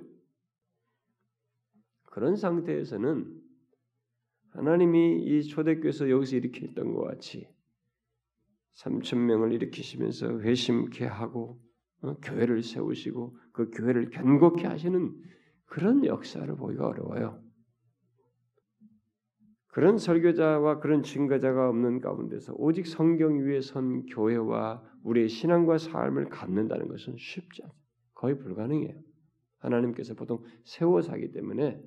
[2.05, 3.42] 그런 상태에서는
[4.53, 7.47] 하나님이 이 초대교회에서 여기서 했던 것 같이
[8.75, 11.59] 3천 명을 일으키시면서 회심케 하고
[12.01, 12.15] 어?
[12.17, 15.15] 교회를 세우시고 그 교회를 견고케 하시는
[15.65, 17.41] 그런 역사를 보기가 어려워요.
[19.67, 26.87] 그런 설교자와 그런 증거자가 없는 가운데서 오직 성경 위에 선 교회와 우리의 신앙과 삶을 갖는다는
[26.87, 27.75] 것은 쉽지 않아요.
[28.13, 28.93] 거의 불가능해요.
[29.57, 31.81] 하나님께서 보통 세워서 하기 때문에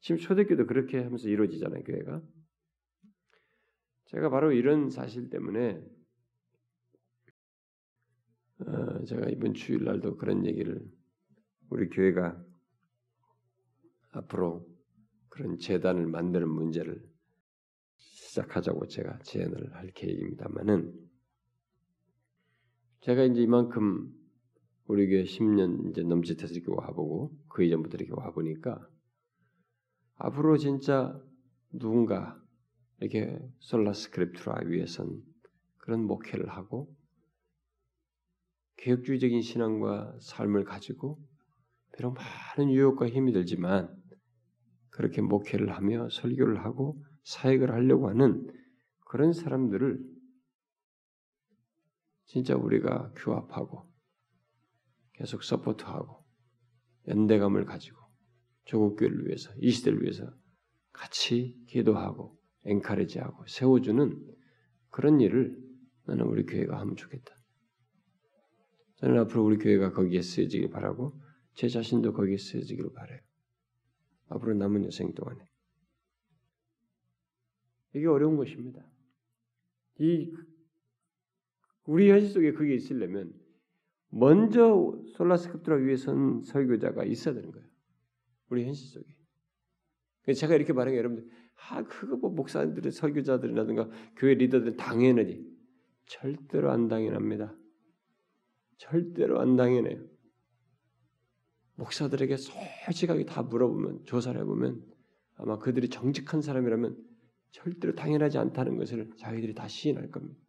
[0.00, 2.22] 지금 초대교도 그렇게 하면서 이루어지잖아요, 교회가.
[4.06, 5.82] 제가 바로 이런 사실 때문에
[8.60, 10.80] 어, 제가 이번 주일날도 그런 얘기를
[11.68, 12.42] 우리 교회가
[14.12, 14.66] 앞으로
[15.28, 17.02] 그런 재단을 만드는 문제를
[17.96, 20.94] 시작하자고 제가 제안을 할 계획입니다만은
[23.00, 24.12] 제가 이제 이만큼
[24.86, 28.88] 우리 교회 10년 이제 넘짓해서 이렇게 와보고 그 이전부터 이렇게 와보니까
[30.16, 31.18] 앞으로 진짜
[31.72, 32.40] 누군가
[33.00, 35.22] 이렇게 솔라 스크립트라 위해선
[35.78, 36.94] 그런 목회를 하고
[38.78, 41.20] 개혁주의적인 신앙과 삶을 가지고
[41.94, 43.94] 비록 많은 유혹과 힘이 들지만
[44.90, 48.46] 그렇게 목회를 하며 설교를 하고 사역을 하려고 하는
[49.06, 49.98] 그런 사람들을
[52.24, 53.90] 진짜 우리가 규합하고
[55.12, 56.24] 계속 서포트하고
[57.08, 58.05] 연대감을 가지고
[58.66, 60.30] 조국 교회를 위해서 이 시대를 위해서
[60.92, 64.36] 같이 기도하고 엔카레지하고 세워주는
[64.90, 65.56] 그런 일을
[66.04, 67.34] 나는 우리 교회가 하면 좋겠다.
[68.96, 71.20] 저는 앞으로 우리 교회가 거기에 쓰여지길 바라고
[71.54, 73.20] 제 자신도 거기에 쓰여지기를 바래요.
[74.28, 75.38] 앞으로 남은 여생 동안에
[77.94, 78.84] 이게 어려운 것입니다.
[79.98, 80.32] 이
[81.84, 83.32] 우리 현실 속에 그게 있으려면
[84.08, 87.75] 먼저 솔라스크트라 위해선 설교자가 있어야 되는 거예요.
[88.48, 90.34] 우리 현실 속에.
[90.34, 91.28] 제가 이렇게 말하는 게 여러분들
[91.68, 95.44] 아 그거 뭐 목사들의 설교자들이라든가 교회 리더들 당연하지
[96.06, 97.56] 절대로 안 당연합니다.
[98.78, 100.04] 절대로 안 당연해요.
[101.76, 104.84] 목사들에게 솔직하게 다 물어보면 조사를 해보면
[105.34, 106.96] 아마 그들이 정직한 사람이라면
[107.50, 110.40] 절대로 당연하지 않다는 것을 자기들이 다 시인할 겁니다.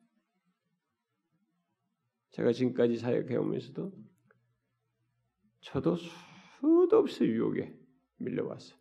[2.32, 3.92] 제가 지금까지 사역해 오면서도
[5.62, 7.77] 저도 수도 없이 유혹에
[8.18, 8.78] 밀려왔어요.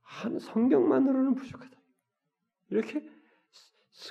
[0.00, 1.76] 한 성경만으로는 부족하다.
[2.70, 3.08] 이렇게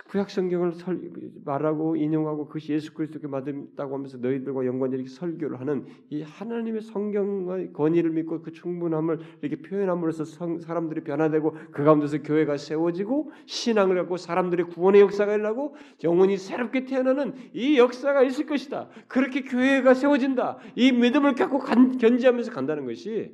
[0.08, 1.12] 구약 성경을 설,
[1.44, 7.74] 말하고 인용하고 그것이 예수 그리스도께 받았다고 하면서 너희들과 연관되어 이렇게 설교를 하는 이 하나님의 성경의
[7.74, 14.16] 권위를 믿고 그 충분함을 이렇게 표현함으로써 성, 사람들이 변화되고 그 가운데서 교회가 세워지고 신앙을 갖고
[14.16, 18.88] 사람들의 구원의 역사가 일어나고 영혼이 새롭게 태어나는 이 역사가 있을 것이다.
[19.10, 20.60] 그렇게 교회가 세워진다.
[20.78, 23.34] 이 믿음을 갖고 간, 견지하면서 간다는 것이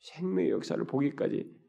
[0.00, 1.59] 생명의 역사를 보기까지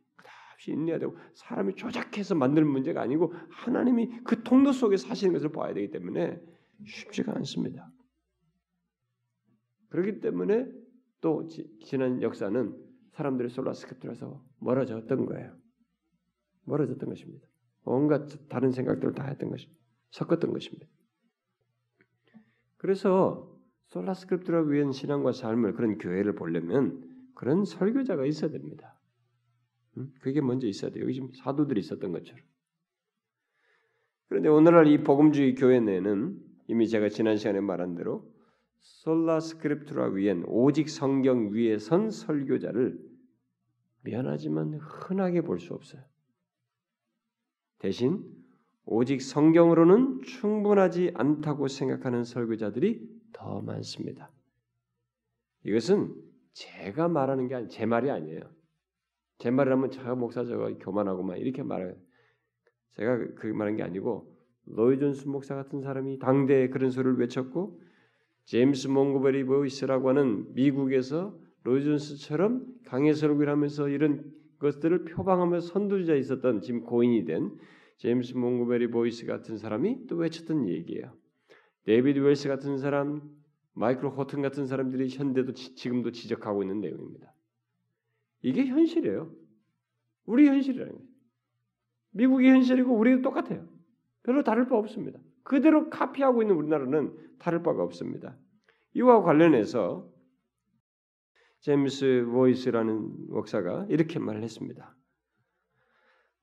[0.61, 5.73] 없이 인내해야 되고 사람이 조작해서 만드는 문제가 아니고 하나님이 그 통로 속에 사시는 것을 봐야
[5.73, 6.39] 되기 때문에
[6.85, 7.91] 쉽지가 않습니다.
[9.89, 10.67] 그렇기 때문에
[11.19, 12.75] 또 지, 지난 역사는
[13.13, 15.57] 사람들의 솔라스크트라서 멀어졌던 거예요.
[16.65, 17.45] 멀어졌던 것입니다.
[17.83, 19.81] 온갖 다른 생각들을 다 했던 것입니다.
[20.11, 20.87] 섞었던 것입니다.
[22.77, 23.51] 그래서
[23.87, 27.03] 솔라스크립트라 위한 신앙과 삶을 그런 교회를 보려면
[27.35, 29.00] 그런 설교자가 있어야 됩니다.
[30.19, 31.03] 그게 먼저 있어야 돼요.
[31.03, 32.41] 여기 지금 사도들이 있었던 것처럼.
[34.29, 38.31] 그런데 오늘날 이 복음주의 교회 내에는 이미 제가 지난 시간에 말한 대로
[38.79, 42.99] 솔라 스크립투라 위엔 오직 성경 위에 선 설교자를
[44.03, 46.01] 미안하지만 흔하게 볼 수 없어요.
[47.79, 48.23] 대신
[48.85, 54.31] 오직 성경으로는 충분하지 않다고 생각하는 설교자들이 더 많습니다.
[55.63, 56.15] 이것은
[56.53, 58.41] 제가 말하는 게 아니, 제 말이 아니에요.
[59.41, 61.95] 제 말이라면 저 목사 저거 교만하고만 이렇게 말해요.
[62.91, 67.81] 제가 그 말한 게 아니고 로이 존스 목사 같은 사람이 당대에 그런 소리를 외쳤고
[68.45, 76.61] 제임스 몽고메리 보이스라고 하는 미국에서 로이 존스처럼 강해 설교를 하면서 이런 것들을 표방하며 선두주자 있었던
[76.61, 77.57] 지금 고인이 된
[77.97, 81.15] 제임스 몽고메리 보이스 같은 사람이 또 외쳤던 얘기예요.
[81.85, 83.23] 데이비드 웰스 같은 사람,
[83.73, 87.33] 마이클 호튼 같은 사람들이 현대도 지금도 지적하고 있는 내용입니다.
[88.41, 89.31] 이게 현실이에요.
[90.25, 91.07] 우리 현실이라는 거예요.
[92.11, 93.67] 미국의 현실이고 우리도 똑같아요.
[94.23, 95.19] 별로 다를 바 없습니다.
[95.43, 98.37] 그대로 카피하고 있는 우리나라는 다를 바가 없습니다.
[98.93, 100.11] 이와 관련해서
[101.61, 104.95] 제임스 보이스라는 목사가 이렇게 말을 했습니다.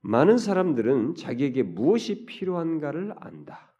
[0.00, 3.74] 많은 사람들은 자기에게 무엇이 필요한가를 안다.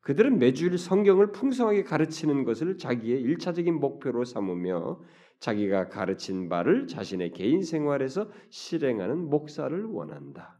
[0.00, 5.00] 그들은 매주일 성경을 풍성하게 가르치는 것을 자기의 일차적인 목표로 삼으며
[5.42, 10.56] 자기가 가르친 바를 자신의 개인 생활에서 실행하는 목사를 원한다.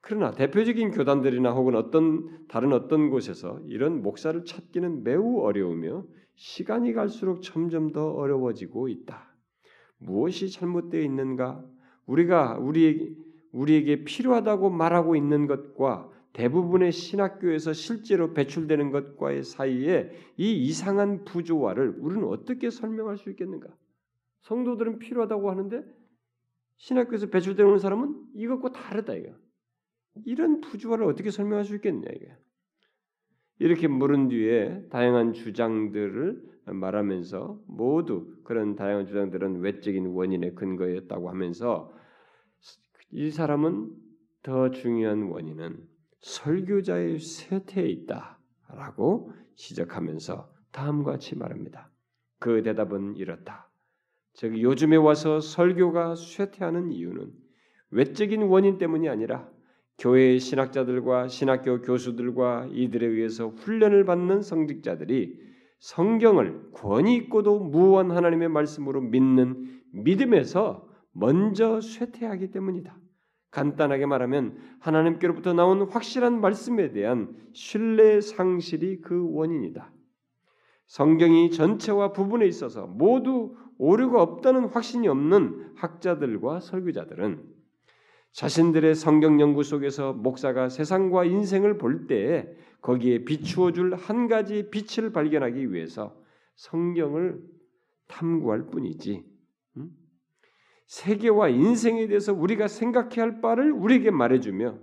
[0.00, 6.04] 그러나 대표적인 교단들이나 혹은 어떤 다른 어떤 곳에서 이런 목사를 찾기는 매우 어려우며
[6.36, 9.34] 시간이 갈수록 점점 더 어려워지고 있다.
[9.98, 11.64] 무엇이 잘못되어 있는가?
[12.06, 13.14] 우리가 우리에게,
[13.50, 22.28] 우리에게 필요하다고 말하고 있는 것과 대부분의 신학교에서 실제로 배출되는 것과의 사이에 이 이상한 부조화를 우리는
[22.28, 23.68] 어떻게 설명할 수 있겠는가?
[24.44, 25.84] 성도들은 필요하다고 하는데
[26.76, 29.32] 신학교에서 배출되는 사람은 이것과 다르다 이거.
[30.24, 32.36] 이런 부조화를 어떻게 설명할 수 있겠냐 이게.
[33.58, 41.92] 이렇게 물은 뒤에 다양한 주장들을 말하면서 모두 그런 다양한 주장들은 외적인 원인의 근거였다고 하면서
[43.10, 43.92] 이 사람은
[44.42, 45.88] 더 중요한 원인은
[46.20, 51.90] 설교자의 쇠퇴에 있다라고 지적하면서 다음과 같이 말합니다.
[52.40, 53.70] 그 대답은 이렇다.
[54.34, 57.32] 즉 요즘에 와서 설교가 쇠퇴하는 이유는
[57.90, 59.48] 외적인 원인 때문이 아니라
[59.98, 65.38] 교회의 신학자들과 신학교 교수들과 이들에 의해서 훈련을 받는 성직자들이
[65.78, 72.98] 성경을 권위 있고도 무한 하나님의 말씀으로 믿는 믿음에서 먼저 쇠퇴하기 때문이다.
[73.52, 79.92] 간단하게 말하면 하나님께로부터 나온 확실한 말씀에 대한 신뢰 상실이 그 원인이다.
[80.86, 87.42] 성경이 전체와 부분에 있어서 모두 오류가 없다는 확신이 없는 학자들과 설교자들은
[88.32, 95.72] 자신들의 성경 연구 속에서 목사가 세상과 인생을 볼때 거기에 비추어 줄 한 가지 빛을 발견하기
[95.72, 96.16] 위해서
[96.56, 97.40] 성경을
[98.08, 99.24] 탐구할 뿐이지.
[99.76, 99.90] 음?
[100.86, 104.78] 세계와 인생에 대해서 우리가 생각해야 할 바를 우리에게 말해주며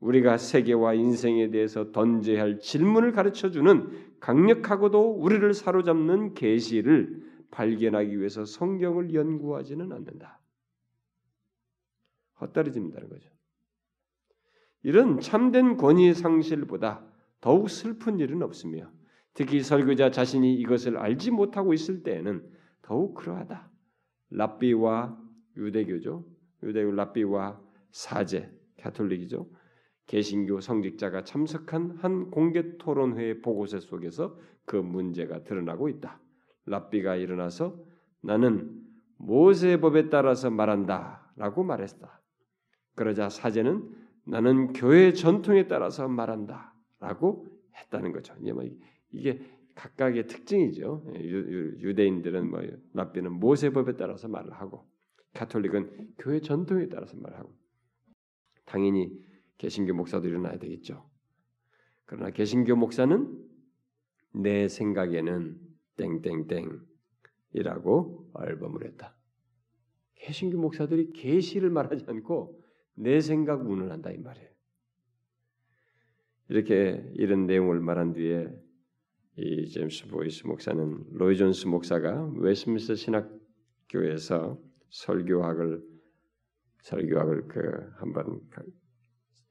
[0.00, 9.14] 우리가 세계와 인생에 대해서 던져야 할 질문을 가르쳐주는 강력하고도 우리를 사로잡는 계시를 발견하기 위해서 성경을
[9.14, 10.40] 연구하지는 않는다.
[12.40, 13.28] 헛다리집니다는 거죠.
[14.84, 17.04] 이런 참된 권위의 상실보다
[17.40, 18.90] 더욱 슬픈 일은 없으며
[19.34, 22.48] 특히 설교자 자신이 이것을 알지 못하고 있을 때에는
[22.80, 23.70] 더욱 그러하다.
[24.30, 25.20] 랍비와
[25.56, 26.24] 유대교죠.
[26.62, 29.50] 유대교 랍비와 사제 가톨릭이죠.
[30.06, 36.20] 개신교 성직자가 참석한 한 공개 토론회 보고서 속에서 그 문제가 드러나고 있다.
[36.66, 37.76] 랍비가 일어나서
[38.20, 38.80] 나는
[39.16, 42.20] 모세 법에 따라서 말한다라고 말했다.
[42.94, 43.90] 그러자 사제는
[44.24, 48.34] 나는 교회 전통에 따라서 말한다라고 했다는 거죠.
[48.54, 48.64] 뭐
[49.10, 49.40] 이게
[49.74, 51.04] 각각의 특징이죠.
[51.14, 52.60] 예, 유대인들은 뭐
[52.92, 54.86] 랍비는 모세법에 따라서 말을 하고
[55.34, 57.54] 가톨릭은 교회 전통에 따라서 말을 하고
[58.64, 59.10] 당연히
[59.58, 61.08] 개신교 목사도 일어나야 되겠죠.
[62.04, 63.42] 그러나 개신교 목사는
[64.34, 65.58] 내 생각에는
[65.96, 66.80] 땡땡땡이라고
[68.34, 69.16] 얼버무 했다.
[70.16, 72.60] 개신교 목사들이 계시를 말하지 않고
[72.94, 74.48] 내 생각 운운한다 이 말이에요.
[76.48, 78.48] 이렇게 이런 내용을 말한 뒤에
[79.36, 84.60] 이 제임스 보이스 목사는 로이 존스 목사가 웨스트민스터 신학교에서
[84.90, 85.82] 설교학을
[86.82, 88.40] 설교학을 그 한번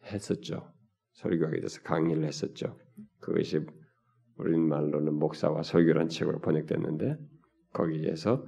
[0.06, 0.72] 했었죠.
[1.14, 2.78] 설교학에 대해서 강의를 했었죠.
[3.20, 3.66] 그것이
[4.38, 7.18] 우린 말로는 목사와 설교란 책으로 번역됐는데
[7.74, 8.46] 거기에서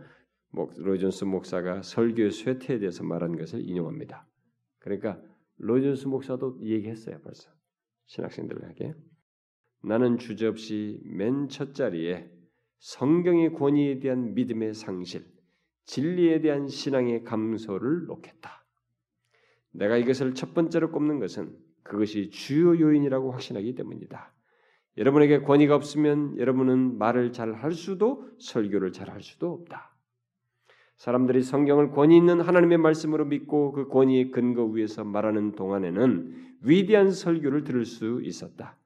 [0.77, 4.27] 로이 존스 목사가 설교 쇠퇴에 대해서 말한 것을 인용합니다.
[4.79, 5.21] 그러니까
[5.57, 7.49] 로이존스 목사도 얘기했어요 벌써
[8.07, 8.93] 신학생들에게
[9.83, 12.29] 나는 주저없이 맨 첫 자리에
[12.79, 15.25] 성경의 권위에 대한 믿음의 상실,
[15.85, 18.62] 진리에 대한 신앙의 감소를 놓겠다.
[19.73, 24.33] 내가 이것을 첫 번째로 꼽는 것은 그것이 주요 요인이라고 확신하기 때문이다.
[24.97, 29.95] 여러분에게 권위가 없으면 여러분은 말을 잘 할 수도 설교를 잘 할 수도 없다.
[30.97, 37.63] 사람들이 성경을 권위 있는 하나님의 말씀으로 믿고 그 권위의 근거 위에서 말하는 동안에는 위대한 설교를
[37.63, 38.77] 들을 수 있었다.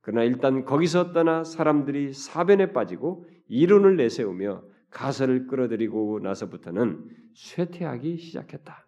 [0.00, 8.86] 그러나 일단 거기서 떠나 사람들이 사변에 빠지고 이론을 내세우며 가설을 끌어들이고 나서부터는 쇠퇴하기 시작했다.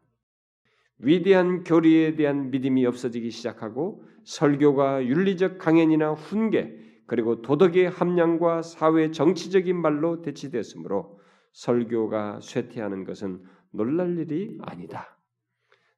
[1.03, 9.77] 위대한 교리에 대한 믿음이 없어지기 시작하고 설교가 윤리적 강연이나 훈계 그리고 도덕의 함량과 사회 정치적인
[9.77, 11.21] 말로 대치되었으므로
[11.53, 13.43] 설교가 쇠퇴하는 것은
[13.73, 15.19] 놀랄 일이 아니다.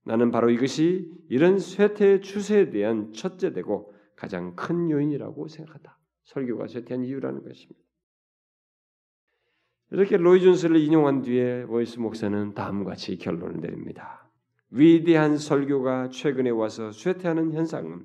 [0.04, 5.98] 나는 바로 이것이 이런 쇠퇴 추세에 대한 첫째되고 가장 큰 요인이라고 생각한다.
[6.24, 7.80] 설교가 쇠퇴한 이유라는 것입니다.
[9.90, 14.23] 이렇게 로이 존스를 인용한 뒤에 보이스 목사는 다음과 같이 결론을 내립니다.
[14.74, 18.04] 위대한 설교가 최근에 와서 쇠퇴하는 현상은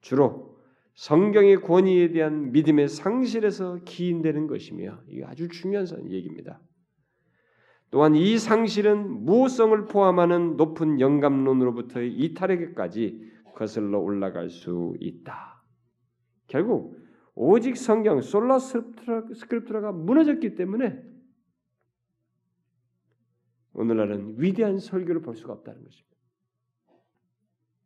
[0.00, 0.56] 주로
[0.94, 6.58] 성경의 권위에 대한 믿음의 상실에서 기인되는 것이며 이게 아주 중요한 얘기입니다.
[7.90, 13.20] 또한 이 상실은 무오성을 포함하는 높은 영감론으로부터의 이탈에게까지
[13.54, 15.62] 거슬러 올라갈 수 있다.
[16.46, 16.96] 결국
[17.34, 21.02] 오직 성경 솔라 스크립트라가 무너졌기 때문에
[23.76, 26.16] 오늘날은 위대한 설교를 볼 수가 없다는 것입니다.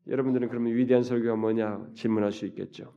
[0.06, 2.96] 여러분들은 그러면 위대한 설교가 뭐냐 질문할 수 있겠죠.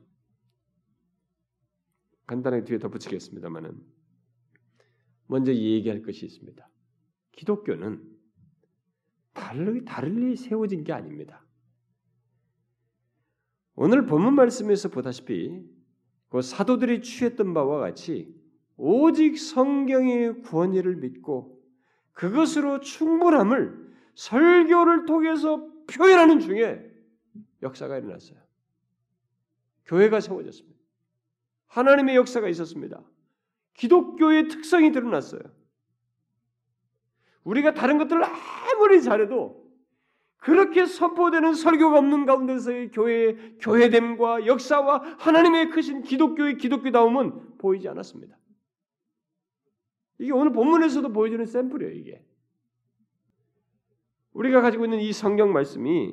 [2.26, 3.82] 간단하게 뒤에 덧붙이겠습니다만은
[5.26, 6.68] 먼저 얘기할 것이 있습니다.
[7.32, 8.00] 기독교는
[9.32, 11.44] 달리 달리 세워진 게 아닙니다.
[13.74, 15.64] 오늘 본문 말씀에서 보다시피
[16.28, 18.32] 그 사도들이 취했던 바와 같이
[18.76, 21.53] 오직 성경의 권위를 믿고
[22.14, 26.90] 그것으로 충분함을 설교를 통해서 표현하는 중에
[27.62, 28.38] 역사가 일어났어요.
[29.86, 30.78] 교회가 세워졌습니다.
[31.66, 33.02] 하나님의 역사가 있었습니다.
[33.74, 35.42] 기독교의 특성이 드러났어요.
[37.42, 39.64] 우리가 다른 것들을 아무리 잘해도
[40.36, 48.36] 그렇게 선포되는 설교가 없는 가운데서의 교회의 교회됨과 역사와 하나님의 크신 기독교의 기독교다움은 보이지 않았습니다.
[50.18, 52.24] 이게 오늘 본문에서도 보여주는 샘플이에요, 이게.
[54.32, 56.12] 우리가 가지고 있는 이 성경 말씀이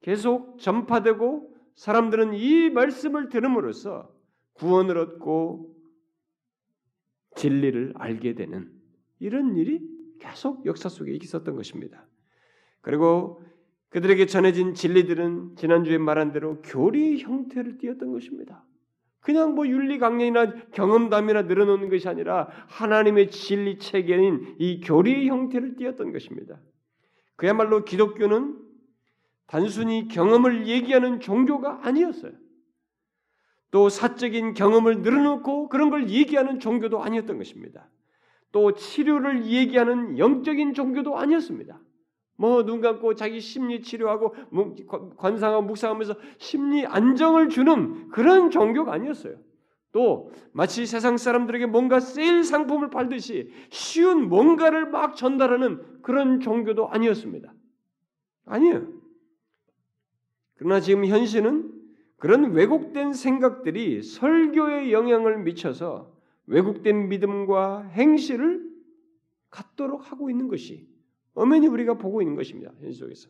[0.00, 4.12] 계속 전파되고 사람들은 이 말씀을 들음으로써
[4.54, 5.76] 구원을 얻고
[7.36, 8.72] 진리를 알게 되는
[9.20, 9.80] 이런 일이
[10.18, 12.06] 계속 역사 속에 있었던 것입니다.
[12.80, 13.42] 그리고
[13.90, 18.64] 그들에게 전해진 진리들은 지난주에 말한 대로 교리 형태를 띠었던 것입니다.
[19.20, 26.12] 그냥 뭐 윤리 강령이나 경험담이나 늘어놓는 것이 아니라 하나님의 진리 체계인 이 교리 형태를 띠었던
[26.12, 26.58] 것입니다.
[27.36, 28.58] 그야말로 기독교는
[29.46, 32.32] 단순히 경험을 얘기하는 종교가 아니었어요.
[33.70, 37.88] 또 사적인 경험을 늘어놓고 그런 걸 얘기하는 종교도 아니었던 것입니다.
[38.50, 41.78] 또 치료를 얘기하는 영적인 종교도 아니었습니다.
[42.38, 44.34] 뭐 눈 감고 자기 심리 치료하고
[45.16, 49.36] 관상하고 묵상하면서 심리 안정을 주는 그런 종교가 아니었어요.
[49.90, 57.52] 또 마치 세상 사람들에게 뭔가 세일 상품을 팔듯이 쉬운 뭔가를 막 전달하는 그런 종교도 아니었습니다.
[58.44, 58.86] 아니에요.
[60.54, 61.72] 그러나 지금 현실은
[62.18, 66.16] 그런 왜곡된 생각들이 설교에 영향을 미쳐서
[66.46, 68.68] 왜곡된 믿음과 행실을
[69.50, 70.86] 갖도록 하고 있는 것이
[71.38, 72.72] 엄연히 우리가 보고 있는 것입니다.
[72.80, 73.28] 현실 속에서.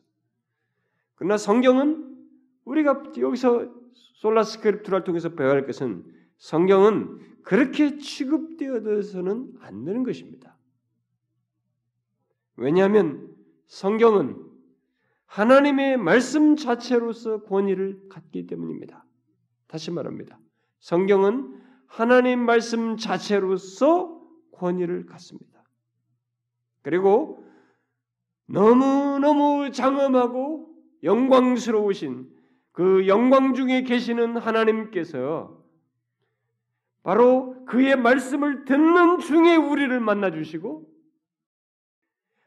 [1.15, 2.17] 그러나 성경은
[2.65, 6.05] 우리가 여기서 솔라스크립트를 통해서 배워야 할 것은
[6.39, 10.57] 성경은 그렇게 취급되어서는 안 되는 것입니다.
[12.57, 13.35] 왜냐하면
[13.67, 14.45] 성경은
[15.27, 19.05] 하나님의 말씀 자체로서 권위를 갖기 때문입니다.
[19.67, 20.39] 다시 말합니다.
[20.81, 24.19] 성경은 하나님 말씀 자체로서
[24.53, 25.63] 권위를 갖습니다.
[26.83, 27.48] 그리고
[28.49, 32.29] 너무너무 장엄하고 영광스러우신
[32.73, 35.63] 그 영광 중에 계시는 하나님께서
[37.03, 40.89] 바로 그의 말씀을 듣는 중에 우리를 만나 주시고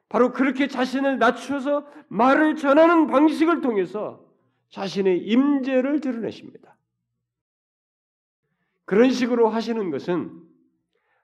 [0.09, 4.25] 바로 그렇게 자신을 낮춰서 말을 전하는 방식을 통해서
[4.69, 6.75] 자신의 임재를 드러내십니다.
[8.85, 10.31] 그런 식으로 하시는 것은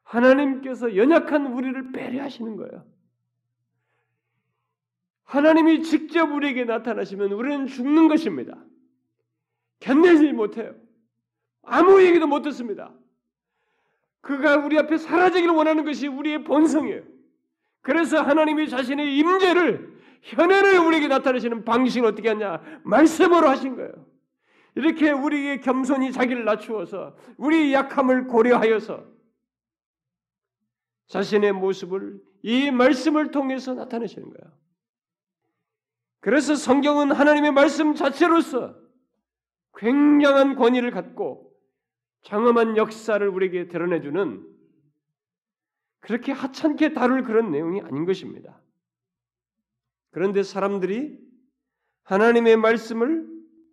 [0.04, 2.86] 하나님께서 연약한 우리를 배려하시는 거예요.
[5.28, 8.58] 하나님이 직접 우리에게 나타나시면 우리는 죽는 것입니다.
[9.82, 10.74] 견내지 못해요.
[11.64, 12.94] 아무 얘기도 못 듣습니다.
[14.22, 17.04] 그가 우리 앞에 사라지기를 원하는 것이 우리의 본성이에요.
[17.82, 22.62] 그래서 하나님이 자신의 임재를 현현을 우리에게 나타내시는 방식을 어떻게 하냐?
[22.84, 23.92] 말씀으로 하신 거예요.
[24.76, 29.06] 이렇게 우리의 겸손히 자기를 낮추어서 우리의 약함을 고려하여서
[31.08, 34.57] 자신의 모습을 이 말씀을 통해서 나타내시는 거예요.
[36.20, 38.76] 그래서 성경은 하나님의 말씀 자체로서
[39.76, 41.54] 굉장한 권위를 갖고
[42.24, 44.46] 장엄한 역사를 우리에게 드러내주는
[46.00, 48.62] 그렇게 하찮게 다룰 그런 내용이 아닌 것입니다.
[50.12, 51.20] 그런데 사람들이
[52.04, 53.28] 하나님의 말씀을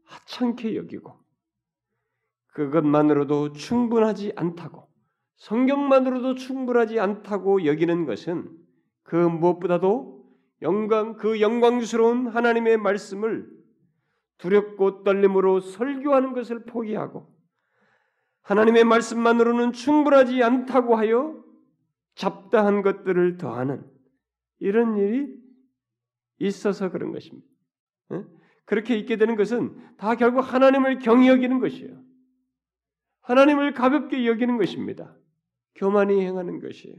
[0.05, 1.19] 하찮게 여기고
[2.49, 4.89] 그것만으로도 충분하지 않다고
[5.37, 8.51] 성경만으로도 충분하지 않다고 여기는 것은
[9.03, 10.24] 그 무엇보다도
[10.63, 13.49] 영광 그 영광스러운 하나님의 말씀을
[14.39, 17.33] 두렵고 떨림으로 설교하는 것을 포기하고
[18.43, 21.43] 하나님의 말씀만으로는 충분하지 않다고 하여
[22.15, 23.85] 잡다한 것들을 더하는
[24.59, 25.35] 이런 일이
[26.39, 27.47] 있어서 그런 것입니다.
[28.65, 32.03] 그렇게 있게 되는 것은 다 결국 하나님을 경히 여기는 것이에요.
[33.21, 35.17] 하나님을 가볍게 여기는 것입니다.
[35.75, 36.97] 교만이 행하는 것이에요.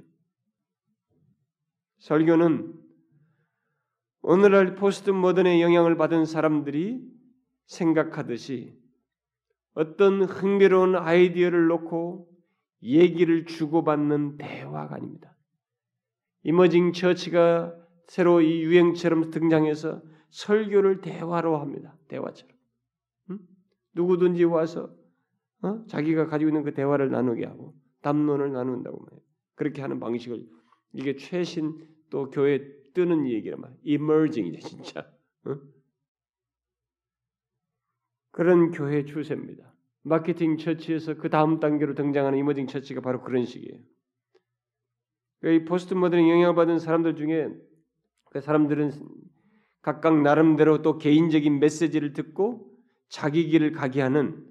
[1.99, 2.85] 설교는
[4.28, 6.99] 오늘날 포스트 모던의 영향을 받은 사람들이
[7.67, 8.76] 생각하듯이
[9.76, 12.28] 어떤 흥미로운 아이디어를 놓고
[12.82, 15.38] 얘기를 주고받는 대화가 아닙니다.
[16.41, 17.76] 이머징 처치가
[18.07, 20.01] 새로 이 유행처럼 등장해서
[20.32, 21.95] 설교를 대화로 합니다.
[22.07, 22.51] 대화처럼.
[23.30, 23.39] 응?
[23.93, 24.89] 누구든지 와서
[25.61, 25.86] 어?
[25.86, 29.21] 자기가 가지고 있는 그 대화를 나누게 하고 담론을 나눈다고 말해요.
[29.53, 30.47] 그렇게 하는 방식을
[30.93, 31.78] 이게 최신
[32.09, 33.80] 또 교회 뜨는 얘기란 말이에요.
[33.84, 35.02] emerging이죠, 진짜.
[35.46, 35.58] 어?
[38.32, 39.72] 그런 교회 추세입니다.
[40.02, 43.80] 마케팅 church에서 그 다음 단계로 등장하는 이머징 처치가 바로 그런 식이에요.
[45.43, 47.50] 이 포스트 모던에 영향을 받은 사람들 중에
[48.32, 48.91] 그 사람들은
[49.82, 52.72] 각각 나름대로 또 개인적인 메시지를 듣고
[53.08, 54.46] 자기 길을 가게 하는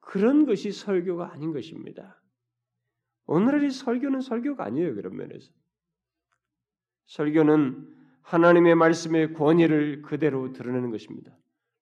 [0.00, 2.20] 그런 것이 설교가 아닌 것입니다.
[3.26, 4.94] 오늘의 설교는 설교가 아니에요.
[4.94, 5.52] 그런 면에서.
[7.10, 7.88] 설교는
[8.22, 11.36] 하나님의 말씀의 권위를 그대로 드러내는 것입니다.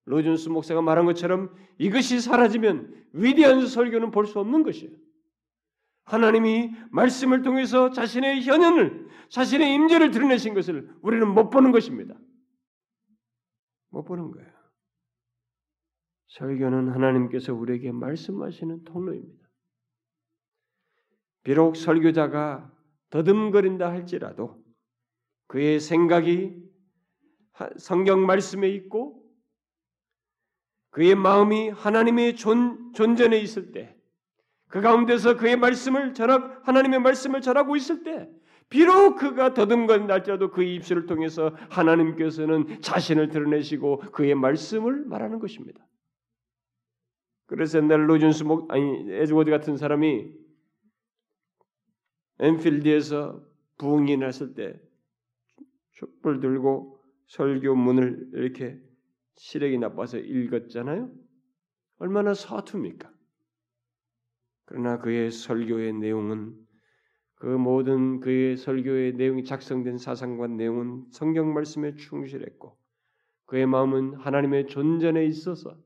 [0.06, 4.96] 로준스 목사가 말한 것처럼 이것이 사라지면 위대한 설교는 볼 수 없는 것이에요.
[6.04, 12.18] 하나님이 말씀을 통해서 자신의 현현을, 자신의 임재를 드러내신 것을 우리는 못 보는 것입니다.
[13.90, 14.50] 못 보는 거예요.
[16.28, 19.46] 설교는 하나님께서 우리에게 말씀하시는 통로입니다.
[21.42, 22.72] 비록 설교자가
[23.10, 24.67] 더듬거린다 할지라도
[25.48, 26.56] 그의 생각이
[27.76, 29.18] 성경 말씀에 있고
[30.90, 33.96] 그의 마음이 하나님의 존, 존전에 있을 때,
[34.68, 38.28] 그 가운데서 그의 말씀을 전하, 하나님의 말씀을 전하고 있을 때,
[38.68, 45.86] 비록 그가 더듬거릴지라도 그 입술을 통해서 하나님께서는 자신을 드러내시고 그의 말씀을 말하는 것입니다.
[47.46, 50.30] 그래서 옛날 로이 존스 목 아니 에드워즈 같은 사람이
[52.40, 53.42] 엔필드에서
[53.78, 54.78] 부흥이 났을 때
[55.98, 58.80] 촛불 들고 설교문을 이렇게
[59.36, 61.10] 시력이 나빠서 읽었잖아요.
[61.98, 63.10] 얼마나 서툽니까?
[64.64, 66.54] 그러나 그의 설교의 내용은
[67.34, 72.78] 그 모든 그의 설교의 내용이 작성된 사상과 내용은 성경 말씀에 충실했고
[73.46, 75.76] 그의 마음은 하나님의 존전에 있어서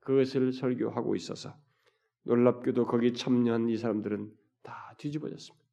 [0.00, 1.54] 그것을 설교하고 있어서
[2.22, 4.30] 놀랍게도 거기 참여한 이 사람들은
[4.62, 5.66] 다 뒤집어졌습니다.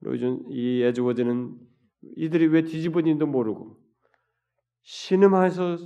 [0.00, 1.71] 로준 이 에즈워드는
[2.16, 3.80] 이들이 왜 뒤집어진지도 모르고
[4.82, 5.78] 신음하에서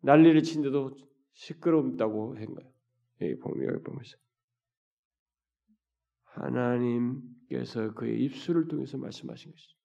[0.00, 0.96] 난리를 친데도
[1.32, 3.38] 시끄럽다고 한 거예요.
[3.40, 4.16] 보면 여기 보면서
[6.24, 9.76] 하나님께서 그의 입술을 통해서 말씀하신 것이죠.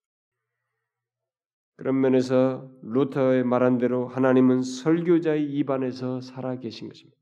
[1.76, 7.18] 그런 면에서 루터의 말한 대로 하나님은 설교자의 입 안에서 살아 계신 것입니다.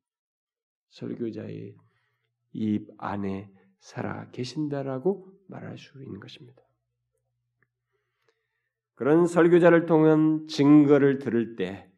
[0.92, 1.76] 설교자의
[2.54, 6.65] 입 안에 살아 계신다라고 말할 수 있는 것입니다.
[8.96, 11.90] 그런 설교자를 통한 증거를 들을 때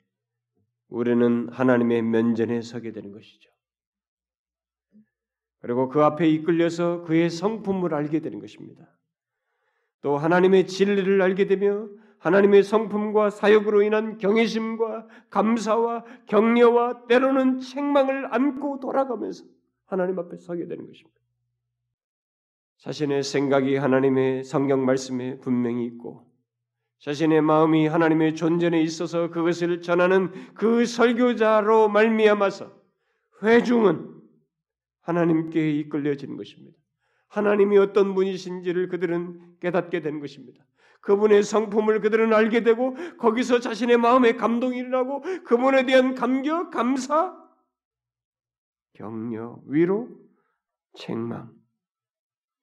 [0.90, 3.52] 우리는 하나님의 면전에 서게 되는 것이죠.
[5.62, 8.88] 그리고 그 앞에 이끌려서 그의 성품을 알게 되는 것입니다.
[10.02, 11.88] 또 하나님의 진리를 알게 되며
[12.20, 19.46] 하나님의 성품과 사역으로 인한 경외심과 감사와 격려와 때로는 책망을 안고 돌아가면서
[19.86, 21.18] 하나님 앞에 서게 되는 것입니다.
[22.78, 26.28] 자신의 생각이 하나님의 성경 말씀에 분명히 있고
[27.00, 32.72] 자신의 마음이 하나님의 존재에 있어서 그것을 전하는 그 설교자로 말미암아서
[33.44, 34.18] 회중은
[35.02, 36.78] 하나님께 이끌려지는 것입니다.
[37.28, 40.66] 하나님이 어떤 분이신지를 그들은 깨닫게 되는 것입니다.
[41.02, 47.38] 그분의 성품을 그들은 알게 되고 거기서 자신의 마음에 감동이 일어나고 그분에 대한 감격, 감사,
[48.94, 50.10] 격려, 위로,
[50.96, 51.54] 책망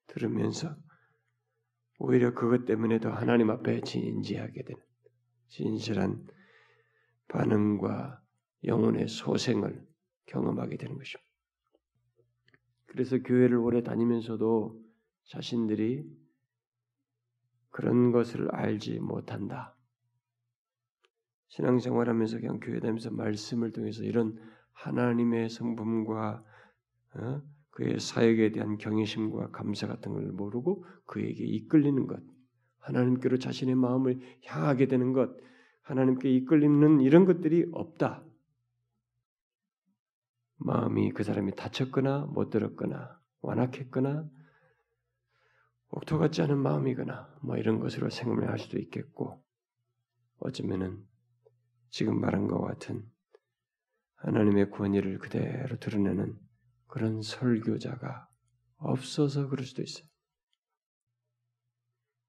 [0.09, 0.74] 들으면서
[1.99, 4.82] 오히려 그것 때문에도 하나님 앞에 진지하게 되는
[5.49, 6.26] 진실한
[7.28, 8.20] 반응과
[8.64, 9.86] 영혼의 소생을
[10.26, 11.30] 경험하게 되는 것입니다.
[12.86, 14.80] 그래서 교회를 오래 다니면서도
[15.24, 16.05] 자신들이
[17.70, 19.76] 그런 것을 알지 못한다.
[21.49, 24.38] 신앙생활하면서 그냥 교회 다니면서 말씀을 통해서 이런
[24.72, 26.45] 하나님의 성품과
[27.16, 27.42] 어?
[27.74, 32.22] 그의 사역에 대한 경외심과 감사 같은 걸 모르고 그에게 이끌리는 것,
[32.78, 35.36] 하나님께로 자신의 마음을 향하게 되는 것,
[35.82, 38.24] 하나님께 이끌리는 이런 것들이 없다.
[40.58, 44.30] 마음이 그 사람이 다쳤거나 못 들었거나 완악했거나
[45.88, 49.44] 옥토 같지 않은 마음이거나 뭐 이런 것으로 생각을 할 수도 있겠고
[50.38, 51.04] 어쩌면은
[51.90, 53.04] 지금 말한 것 같은
[54.14, 56.43] 하나님의 권위를 그대로 드러내는
[56.95, 58.28] 그런 설교자가
[58.76, 60.07] 없어서 그럴 수도 있어요.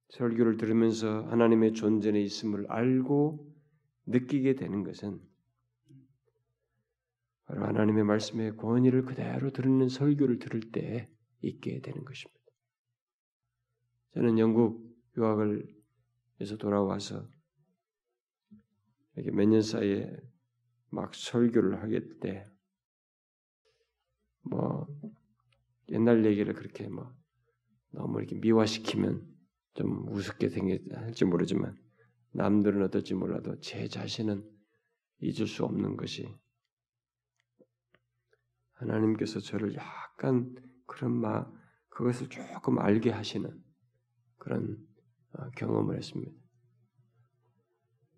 [0.09, 3.47] 설교를 들으면서 하나님의 존재에 있음을 알고
[4.07, 5.21] 느끼게 되는 것은
[7.45, 11.11] 바로 하나님의 말씀의 권위를 그대로 들는 설교를 들을 때
[11.43, 12.41] 있게 되는 것입니다.
[14.15, 15.63] 저는 영국 유학을
[16.41, 17.29] 해서 돌아와서
[19.15, 20.11] 이렇게 몇 년 사이에
[20.89, 22.45] 막 설교를 하게 때,
[24.45, 24.87] 뭐
[25.89, 27.13] 옛날 얘기를 그렇게 뭐
[27.91, 29.35] 너무 이렇게 미화시키면
[29.73, 31.77] 좀 우습게 생길지 모르지만
[32.31, 34.43] 남들은 어떨지 몰라도 제 자신은
[35.21, 36.33] 잊을 수 없는 것이
[38.73, 41.49] 하나님께서 저를 약간 그런 마
[41.89, 43.63] 그것을 조금 알게 하시는
[44.37, 44.85] 그런
[45.31, 46.31] 어, 경험을 했습니다.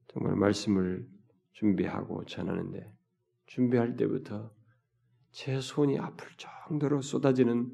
[0.07, 1.07] 정말 말씀을
[1.53, 2.91] 준비하고 전하는데
[3.45, 4.56] 준비할 때부터
[5.37, 6.27] 제 손이 아플
[6.67, 7.71] 정도로 쏟아지는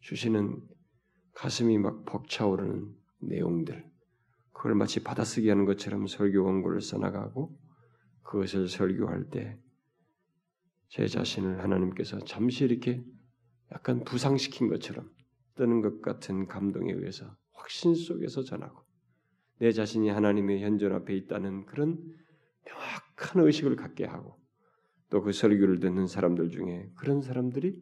[0.00, 0.60] 주시는
[1.32, 3.88] 가슴이 막 벅차오르는 내용들
[4.52, 7.56] 그걸 마치 받아쓰기 하는 것처럼 설교 원고를 써나가고
[8.24, 9.56] 그것을 설교할 때
[10.88, 13.04] 제 자신을 하나님께서 잠시 이렇게
[13.72, 15.10] 약간 부상시킨 것처럼
[15.54, 18.84] 뜨는 것 같은 감동에 의해서 확신 속에서 전하고
[19.58, 21.98] 내 자신이 하나님의 현존 앞에 있다는 그런
[22.66, 24.43] 명확한 의식을 갖게 하고
[25.14, 27.80] 또 그 설교를 듣는 사람들 중에 그런 사람들이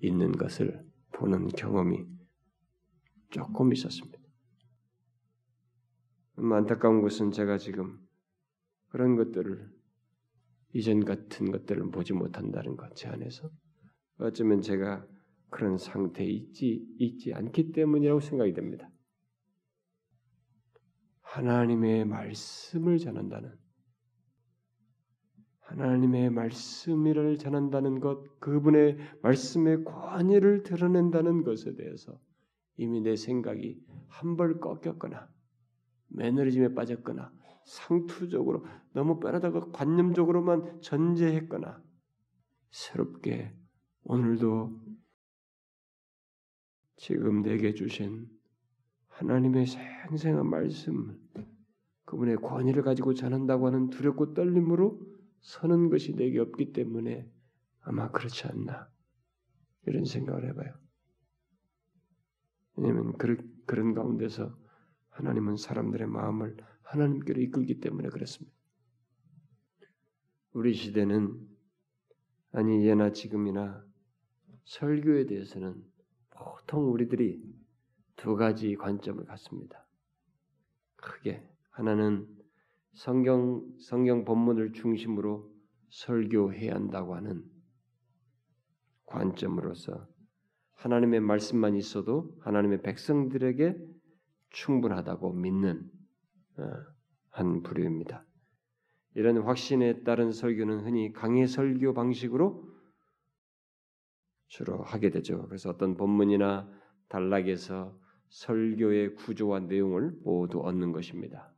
[0.00, 2.04] 있는 것을 보는 경험이
[3.30, 4.18] 조금 있었습니다.
[6.40, 7.96] 음, 안타까운 것은 제가 지금
[8.88, 9.70] 그런 것들을
[10.72, 13.48] 이전 같은 것들을 보지 못한다는 것, 제 안에서
[14.18, 15.06] 어쩌면 제가
[15.48, 18.90] 그런 상태에 있지 있지 않기 때문이라고 생각이 됩니다.
[21.20, 23.61] 하나님의 말씀을 전한다는
[25.72, 32.18] 하나님의 말씀을 전한다는 것, 그분의 말씀의 권위를 드러낸다는 것에 대해서
[32.76, 35.28] 이미 내 생각이 한 벌 꺾였거나
[36.08, 37.32] 매너리즘에 빠졌거나
[37.64, 41.82] 상투적으로 너무 빼라다가 관념적으로만 전제했거나
[42.70, 43.54] 새롭게
[44.04, 44.78] 오늘도
[46.96, 48.28] 지금 내게 주신
[49.08, 51.18] 하나님의 생생한 말씀,
[52.04, 55.00] 그분의 권위를 가지고 전한다고 하는 두렵고 떨림으로
[55.42, 57.30] 서는 것이 내게 없기 때문에
[57.80, 58.88] 아마 그렇지 않나
[59.86, 60.74] 이런 생각을 해봐요.
[62.76, 63.12] 왜냐하면
[63.66, 64.56] 그런 가운데서
[65.10, 68.56] 하나님은 사람들의 마음을 하나님께로 이끌기 때문에 그렇습니다.
[70.52, 71.48] 우리 시대는
[72.52, 73.84] 아니 예나 지금이나
[74.64, 75.82] 설교에 대해서는
[76.30, 77.42] 보통 우리들이
[78.16, 79.86] 두 가지 관점을 갖습니다.
[80.96, 82.28] 크게 하나는
[82.94, 85.50] 성경 성경 본문을 중심으로
[85.90, 87.44] 설교해야 한다고 하는
[89.06, 90.08] 관점으로서
[90.72, 93.76] 하나님의 말씀만 있어도 하나님의 백성들에게
[94.50, 95.90] 충분하다고 믿는
[96.58, 96.62] 어,
[97.30, 98.26] 한 부류입니다.
[99.14, 102.68] 이런 확신에 따른 설교는 흔히 강의 설교 방식으로
[104.48, 105.46] 주로 하게 되죠.
[105.46, 106.70] 그래서 어떤 본문이나
[107.08, 111.52] 단락에서 설교의 구조와 내용을 모두 얻는 것입니다.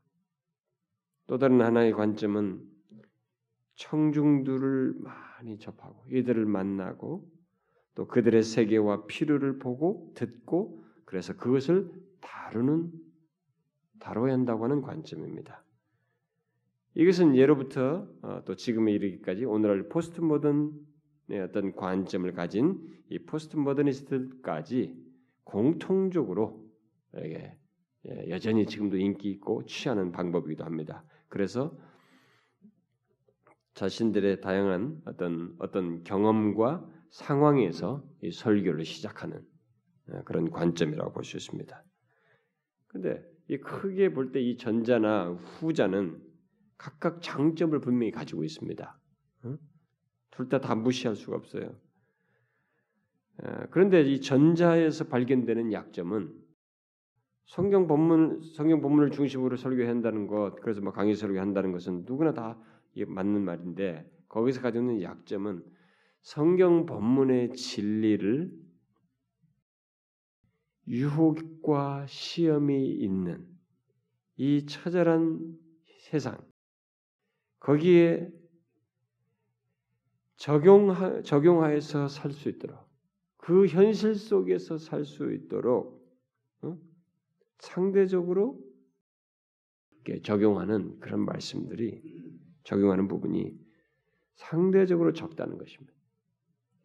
[1.27, 2.63] 또 다른 하나의 관점은
[3.77, 7.29] 청중들을 많이 접하고 이들을 만나고
[7.95, 12.93] 또 그들의 세계와 필요를 보고 듣고 그래서 그것을 다루는
[14.01, 15.65] 다뤄야 한다고 하는 관점입니다.
[16.95, 24.97] 이것은 예로부터 어, 또 지금에 이르기까지 오늘날 포스트 모던의 어떤 관점을 가진 이 포스트 모더니스트까지
[25.45, 26.65] 공통적으로
[27.17, 27.57] 예,
[28.29, 31.05] 여전히 지금도 인기 있고 취하는 방법이기도 합니다.
[31.35, 31.77] 그래서
[33.75, 39.45] 자신들의 다양한 어떤 어떤 경험과 상황에서 이 설교를 시작하는
[40.13, 41.85] 예, 그런 관점이라고 볼 수 있습니다.
[42.87, 46.23] 근데 이 크게 볼 때 이 전자나 후자는
[46.79, 49.01] 각각 장점을 분명히 가지고 있습니다.
[50.31, 51.77] 둘 다 다 무시할 수가 없어요.
[53.43, 56.33] 예, 그런데 이 전자에서 발견되는 약점은
[57.47, 62.59] 성경 본문 성경 본문을 중심으로 설교한다는 것, 그래서 뭐 강의 설교한다는 것은 누구나 다
[63.07, 65.65] 맞는 말인데 거기서 가지고 있는 약점은
[66.23, 68.53] 성경 본문의 진리를
[70.89, 73.47] 유혹과 시험이 있는
[74.37, 75.57] 이 처절한
[76.01, 76.39] 세상
[77.61, 78.31] 거기에
[80.37, 82.79] 적용하, 적용하여서 살 수 있도록
[83.37, 86.04] 그 현실 속에서 살 수 있도록 어?
[87.59, 88.61] 상대적으로
[90.23, 92.03] 적용하는 그런 말씀들이
[92.65, 93.59] 적용하는 부분이
[94.37, 95.95] 상대적으로 적다는 것입니다.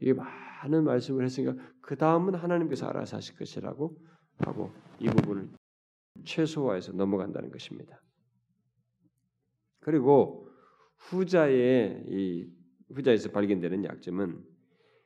[0.01, 3.97] 이게 많은 말씀을 했으니까 그 다음은 하나님께서 알아서 하실 것이라고
[4.37, 5.49] 하고 이 부분을
[6.23, 8.01] 최소화해서 넘어간다는 것입니다.
[9.81, 10.49] 그리고
[10.97, 12.49] 후자의 이
[12.93, 14.43] 후자에서 발견되는 약점은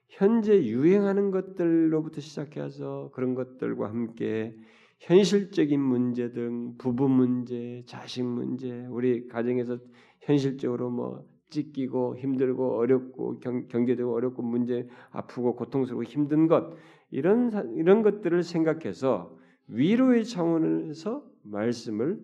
[0.10, 4.56] 현재 유행하는 것들로부터 시작해서 그런 것들과 함께
[5.04, 9.78] 현실적인 문제 등 부부 문제, 자식 문제, 우리 가정에서
[10.22, 16.74] 현실적으로 뭐 찢기고 힘들고 어렵고 경, 경제적으로 어렵고 문제 아프고 고통스럽고 힘든 것
[17.12, 19.38] 이런 이런 것들을 생각해서
[19.68, 22.22] 위로의 차원에서 말씀을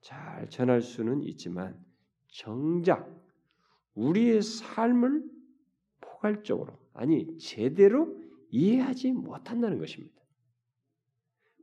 [0.00, 1.76] 잘 전할 수는 있지만
[2.28, 3.14] 정작
[3.94, 5.22] 우리의 삶을
[6.00, 8.16] 포괄적으로 아니 제대로
[8.48, 10.21] 이해하지 못한다는 것입니다.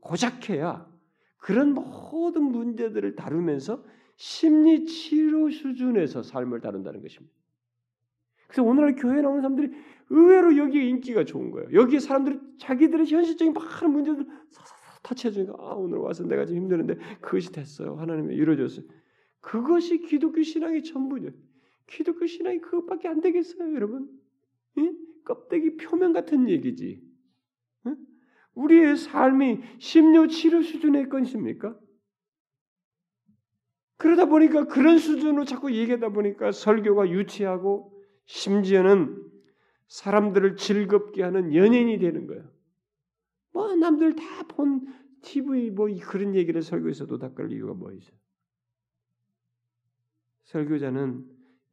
[0.01, 0.89] 고작해야
[1.37, 3.83] 그런 모든 문제들을 다루면서
[4.15, 7.33] 심리 치료 수준에서 삶을 다룬다는 것입니다.
[8.47, 9.71] 그래서 오늘날 교회 나오는 사람들이
[10.09, 11.69] 의외로 여기에 인기가 좋은 거예요.
[11.71, 14.27] 여기에 사람들이 자기들의 현실적인 많은 문제들
[15.03, 17.95] 터치해주니까 아 오늘 와서 내가 좀 힘드는데 그것이 됐어요.
[17.95, 18.85] 하나님이 이루어졌어요.
[19.39, 21.29] 그것이 기독교 신앙의 전부죠.
[21.87, 24.09] 기독교 신앙이 그것밖에 안 되겠어요, 여러분?
[24.77, 24.91] 예?
[25.23, 27.01] 껍데기 표면 같은 얘기지.
[28.57, 28.61] 예?
[28.61, 31.77] 우리의 삶이 심려 치료 수준의 것입니까?
[33.97, 37.93] 그러다 보니까 그런 수준으로 자꾸 얘기하다 보니까 설교가 유치하고
[38.25, 39.29] 심지어는
[39.87, 42.49] 사람들을 즐겁게 하는 연예인이 되는 거예요.
[43.51, 44.87] 뭐 남들 다 본
[45.21, 48.17] TV 뭐 그런 얘기를 설교에서 도 닦을 이유가 뭐 있어요?
[50.45, 51.25] 설교자는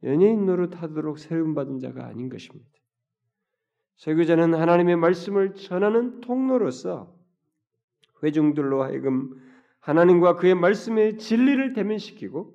[0.03, 2.69] 연예인 노릇하도록 세움받은 자가 아닌 것입니다.
[3.97, 7.15] 설교자는 하나님의 말씀을 전하는 통로로서
[8.23, 9.35] 회중들로 하여금
[9.79, 12.53] 하나님과 그의 말씀의 진리를 대면시키고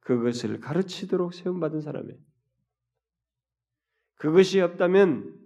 [0.00, 2.18] 그것을 가르치도록 세움받은 사람이에요.
[4.16, 5.36] 그것이 없다면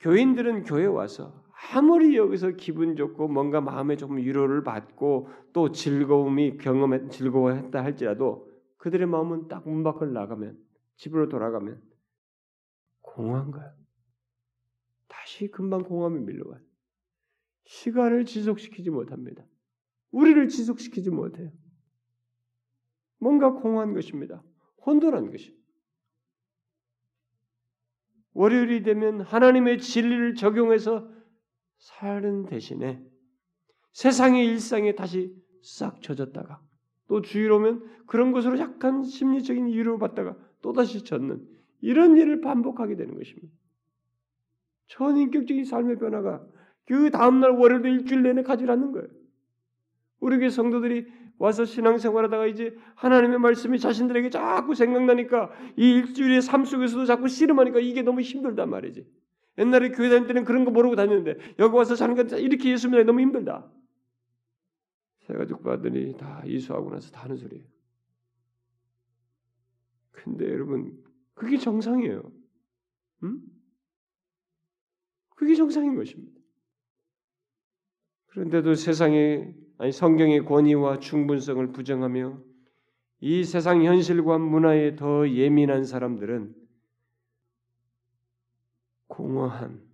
[0.00, 7.10] 교인들은 교회 와서 아무리 여기서 기분 좋고 뭔가 마음에 조금 위로를 받고 또 즐거움이 경험했
[7.10, 10.56] 즐거워했다 할지라도 그들의 마음은 딱 문 밖을 나가면
[10.96, 11.82] 집으로 돌아가면
[13.16, 13.74] 공허한 거야.
[15.08, 16.60] 다시 금방 공허함이 밀려와요.
[17.64, 19.42] 시간을 지속시키지 못합니다.
[20.10, 21.50] 우리를 지속시키지 못해요.
[23.18, 24.44] 뭔가 공허한 것입니다.
[24.84, 25.56] 혼돈한 것이.
[28.34, 31.10] 월요일이 되면 하나님의 진리를 적용해서
[31.78, 33.02] 사는 대신에
[33.92, 36.60] 세상의 일상에 다시 싹 젖었다가
[37.08, 41.55] 또 주일 오면 그런 것으로 약간 심리적인 위로를 받다가 또다시 젖는
[41.86, 43.54] 이런 일을 반복하게 되는 것입니다.
[44.88, 46.44] 전인격적인 삶의 변화가
[46.84, 49.06] 그 다음날 월요일 일주일 내내 가지 않는 거예요.
[50.18, 51.06] 우리 교회 성도들이
[51.38, 58.02] 와서 신앙생활하다가 이제 하나님의 말씀이 자신들에게 자꾸 생각나니까 이 일주일의 삶 속에서도 자꾸 씨름하니까 이게
[58.02, 59.06] 너무 힘들단 말이지.
[59.58, 63.06] 옛날에 교회 다닐 때는 그런 거 모르고 다녔는데 여기 와서 사는 건 이렇게 예수 믿는
[63.06, 63.70] 너무 힘들다.
[65.28, 67.64] 세가족 아들이 다 이수하고 나서 다 하는 소리예요.
[70.10, 71.05] 근데 여러분
[71.36, 72.22] 그게 정상이에요.
[73.22, 73.40] 음?
[75.36, 76.40] 그게 정상인 것입니다.
[78.28, 82.42] 그런데도 세상의 아니 성경의 권위와 충분성을 부정하며
[83.20, 86.54] 이 세상 현실과 문화에 더 예민한 사람들은
[89.06, 89.86] 공허한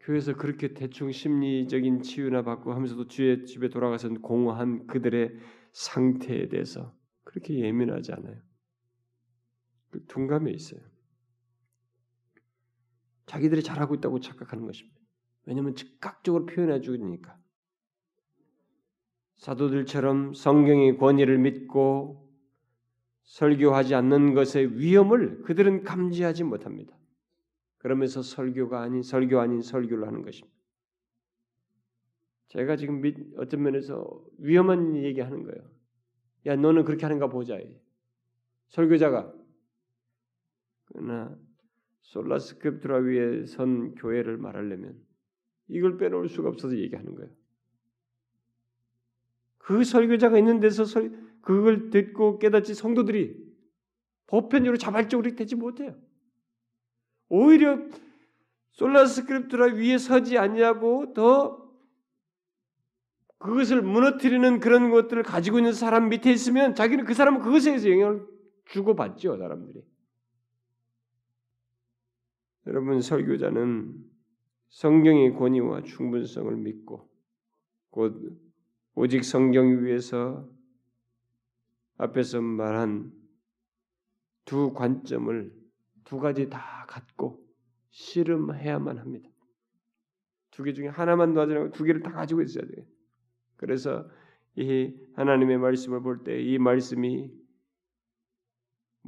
[0.00, 5.36] 교회에서 그렇게 대충 심리적인 치유나 받고 하면서도 주의 집에 돌아가서는 공허한 그들의
[5.72, 8.45] 상태에 대해서 그렇게 예민하지 않아요.
[9.96, 10.80] 그 둔감해 있어요.
[13.24, 15.00] 자기들이 잘하고 있다고 착각하는 것입니다.
[15.46, 17.38] 왜냐하면 즉각적으로 표현해 주니까.
[19.38, 22.30] 사도들처럼 성경의 권위를 믿고
[23.24, 26.96] 설교하지 않는 것의 위험을 그들은 감지하지 못합니다.
[27.78, 30.54] 그러면서 설교가 아닌 설교 아닌 설교를 하는 것입니다.
[32.48, 33.02] 제가 지금
[33.38, 35.70] 어떤 면에서 위험한 얘기하는 거예요.
[36.46, 37.58] 야 너는 그렇게 하는가 보자.
[38.68, 39.35] 설교자가
[40.96, 41.36] 그러나
[42.00, 44.98] 솔라스크립트라 위에 선 교회를 말하려면
[45.68, 47.30] 이걸 빼놓을 수가 없어서 얘기하는 거예요.
[49.58, 53.36] 그 설교자가 있는 데서 설, 그걸 듣고 깨닫지 성도들이
[54.26, 55.94] 보편적으로 자발적으로 되지 못해요.
[57.28, 57.78] 오히려
[58.70, 61.66] 솔라스크립트라 위에 서지 않냐고 더
[63.38, 68.26] 그것을 무너뜨리는 그런 것들을 가지고 있는 사람 밑에 있으면 자기는 그 사람은 그것에 서 영향을
[68.66, 69.95] 주고받죠 사람들이.
[72.66, 73.94] 여러분 설교자는
[74.70, 77.08] 성경의 권위와 충분성을 믿고
[77.90, 78.38] 곧
[78.94, 80.48] 오직 성경 위에서
[81.98, 83.12] 앞에서 말한
[84.44, 85.52] 두 관점을
[86.04, 87.44] 두 가지 다 갖고
[87.90, 89.30] 씨름해야만 합니다.
[90.50, 92.84] 두 개 중에 하나만 놔주고 두 개를 다 가지고 있어야 돼요.
[93.56, 94.08] 그래서
[94.56, 97.30] 이 하나님의 말씀을 볼 때 이 말씀이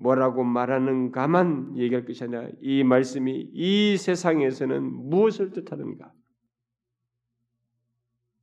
[0.00, 6.12] 뭐라고 말하는가만 얘기할 것이 아니라 이 말씀이 이 세상에서는 무엇을 뜻하는가?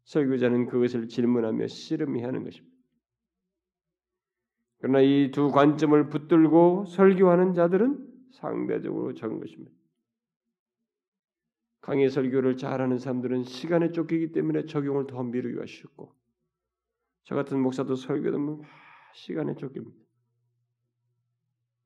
[0.03, 2.75] 설교자는 그것을 질문하며 씨름해야 하는 것입니다.
[4.79, 9.71] 그러나 이 두 관점을 붙들고 설교하는 자들은 상대적으로 적은 것입니다.
[11.81, 16.13] 강의 설교를 잘하는 사람들은 시간에 쫓기기 때문에 적용을 더 미루기가 쉽고
[17.23, 18.61] 저 같은 목사도 설교하면
[19.13, 20.04] 시간에 쫓깁니다.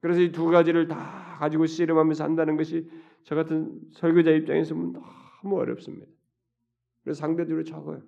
[0.01, 2.89] 그래서 이 두 가지를 다 가지고 씨름하면서 한다는 것이
[3.23, 6.07] 저 같은 설교자 입장에서는 너무 어렵습니다.
[7.03, 8.01] 그래서 상대적으로 적어요.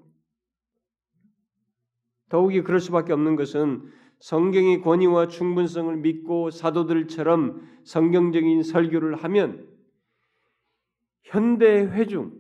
[2.30, 9.68] 더욱이 그럴 수밖에 없는 것은 성경의 권위와 충분성을 믿고 사도들처럼 성경적인 설교를 하면
[11.24, 12.32] 현대 회중,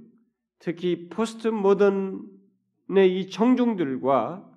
[0.59, 2.19] 특히 포스트 모던의
[3.19, 4.49] 이 청중들과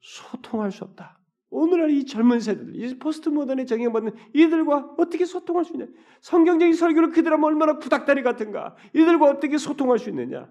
[0.00, 1.19] 소통할 수 없다.
[1.50, 5.86] 오늘날 이 젊은 세대들, 이 포스트 모던에 영향받는 이들과 어떻게 소통할 수 있냐?
[6.20, 8.76] 성경적인 설교를 그들 하면 얼마나 구닥다리 같은가?
[8.94, 10.50] 이들과 어떻게 소통할 수 있느냐?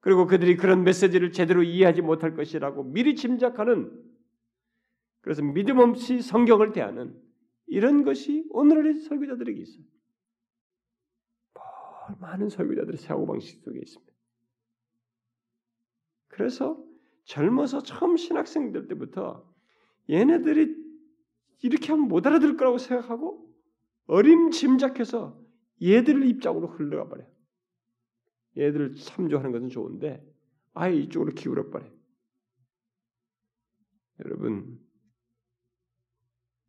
[0.00, 3.90] 그리고 그들이 그런 메시지를 제대로 이해하지 못할 것이라고 미리 짐작하는
[5.22, 7.18] 그래서 믿음 없이 성경을 대하는
[7.66, 9.84] 이런 것이 오늘의 설교자들에게 있어요.
[12.20, 14.12] 많은 설교자들의 사고방식 속에 있습니다.
[16.28, 16.84] 그래서
[17.24, 19.48] 젊어서 처음 신학생들 때부터
[20.10, 20.76] 얘네들이
[21.62, 23.50] 이렇게 하면 못 알아들 거라고 생각하고
[24.06, 25.40] 어림짐작해서
[25.82, 27.28] 얘들을 입장으로 흘러가 버려요.
[28.56, 30.24] 얘들을 참조하는 것은 좋은데
[30.74, 31.86] 아예 이쪽으로 기울어 버려.
[34.24, 34.78] 여러분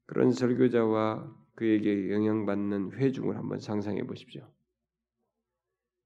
[0.06, 4.50] 그런 설교자와 그에게 영향받는 회중을 한번 상상해 보십시오.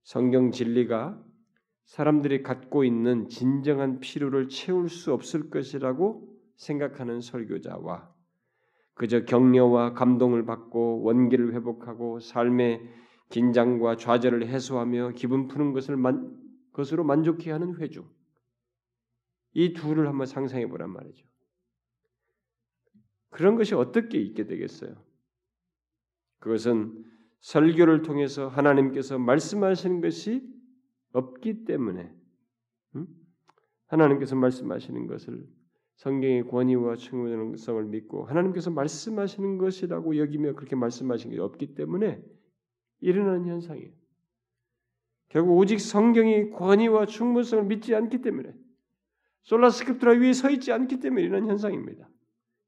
[0.03, 1.23] 성경 진리가
[1.89, 8.13] 사람들이 갖고 있는 진정한 필요를 채울 수 없을 것이라고 생각하는 설교자와
[8.93, 12.87] 그저 격려와 감동을 받고 원기를 회복하고 삶의
[13.29, 16.37] 긴장과 좌절을 해소하며 기분 푸는 것을 만,
[16.73, 18.07] 것으로 만족해 하는 회중.
[19.53, 21.25] 이 둘을 한번 상상해 보란 말이죠.
[23.31, 24.93] 그런 것이 어떻게 있게 되겠어요?
[26.39, 27.03] 그것은
[27.39, 30.58] 설교를 통해서 하나님께서 말씀하시는 것이
[31.13, 32.13] 없기 때문에
[32.95, 33.07] 음?
[33.87, 35.47] 하나님께서 말씀하시는 것을
[35.95, 42.23] 성경의 권위와 충분성을 믿고 하나님께서 말씀하시는 것이라고 여기며 그렇게 말씀하신 게 없기 때문에
[43.01, 43.91] 일어나는 현상이에요.
[45.29, 48.53] 결국 오직 성경의 권위와 충분성을 믿지 않기 때문에
[49.43, 52.09] 솔라스크립트라 위에 서 있지 않기 때문에 일어나는 현상입니다.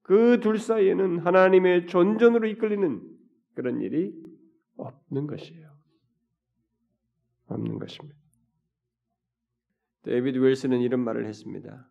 [0.02, 3.02] 그 둘 사이에는 하나님의 존전으로 이끌리는
[3.54, 4.14] 그런 일이
[4.76, 5.72] 없는 것이에요.
[7.48, 8.21] 없는 것입니다.
[10.04, 11.88] 데이비드 윌슨은 이런 말을 했습니다.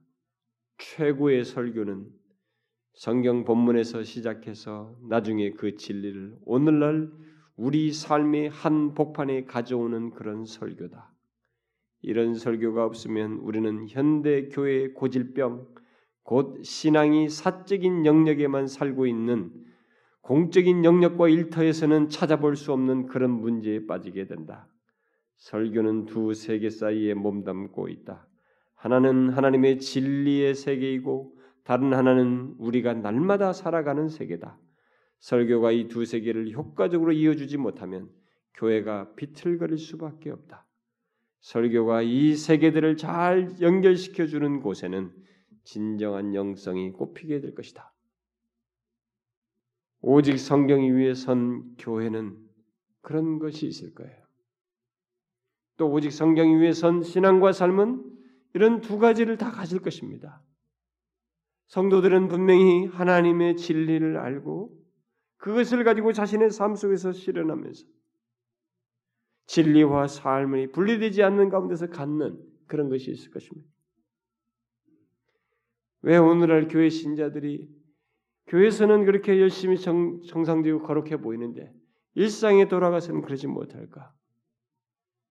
[0.78, 2.08] 최고의 설교는
[2.94, 7.10] 성경 본문에서 시작해서 나중에 그 진리를 오늘날
[7.56, 11.14] 우리 삶의 한 복판에 가져오는 그런 설교다.
[12.02, 15.68] 이런 설교가 없으면 우리는 현대 교회의 고질병,
[16.22, 19.52] 곧 신앙이 사적인 영역에만 살고 있는
[20.22, 24.68] 공적인 영역과 일터에서는 찾아볼 수 없는 그런 문제에 빠지게 된다.
[25.40, 28.26] 설교는 두 세계 사이에 몸담고 있다.
[28.74, 34.58] 하나는 하나님의 진리의 세계이고 다른 하나는 우리가 날마다 살아가는 세계다.
[35.18, 38.10] 설교가 이 두 세계를 효과적으로 이어주지 못하면
[38.54, 40.66] 교회가 비틀거릴 수밖에 없다.
[41.40, 45.10] 설교가 이 세계들을 잘 연결시켜 주는 곳에는
[45.64, 47.92] 진정한 영성이 꼽히게 될 것이다.
[50.02, 52.36] 오직 성경 위에 선 교회는
[53.00, 54.19] 그런 것이 있을 거예요.
[55.80, 58.04] 또 오직 성경 위에 선 신앙과 삶은
[58.52, 60.44] 이런 두 가지를 다 가질 것입니다.
[61.68, 64.78] 성도들은 분명히 하나님의 진리를 알고
[65.38, 67.86] 그것을 가지고 자신의 삶 속에서 실현하면서
[69.46, 73.66] 진리와 삶이 분리되지 않는 가운데서 갖는 그런 것이 있을 것입니다.
[76.02, 77.70] 왜 오늘날 교회 신자들이
[78.48, 81.72] 교회에서는 그렇게 열심히 정, 정상적이고 거룩해 보이는데
[82.16, 84.12] 일상에 돌아가서는 그러지 못할까?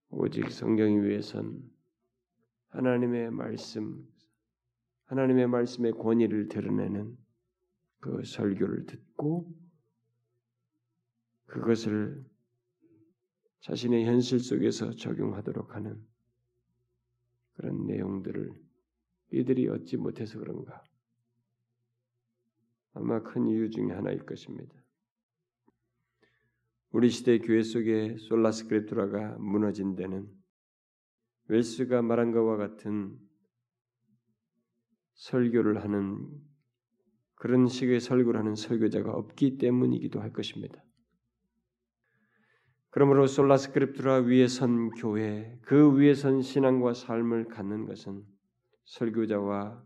[0.10, 1.62] 오직 성경 위에선
[2.70, 4.07] 하나님의 말씀,
[5.05, 7.18] 하나님의 말씀의 권위를 드러내는
[7.99, 9.53] 그 설교를 듣고
[11.45, 12.26] 그것을
[13.62, 16.03] 자신의 현실 속에서 적용하도록 하는
[17.53, 18.53] 그런 내용들을
[19.32, 20.84] 이들이 얻지 못해서 그런가?
[22.93, 24.74] 아마 큰 이유 중에 하나일 것입니다.
[26.91, 30.27] 우리 시대 교회 속에 솔라스크립투라가 무너진 데는
[31.47, 33.15] 웰스가 말한 것과 같은
[35.13, 36.27] 설교를 하는
[37.35, 40.83] 그런 식의 설교를 하는 설교자가 없기 때문이기도 할 것입니다.
[42.89, 48.23] 그러므로 솔라스크립투라 위에 선 교회, 그 위에 선 신앙과 삶을 갖는 것은
[48.85, 49.83] 설교자와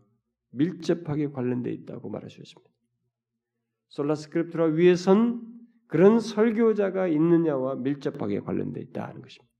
[0.52, 2.70] 밀접하게 관련되어 있다고 말할 수 있습니다.
[3.88, 5.53] 솔라스크립투라 위에 선
[5.94, 9.54] 그런 설교자가 있느냐와 밀접하게 관련되어 있다는 것입니다.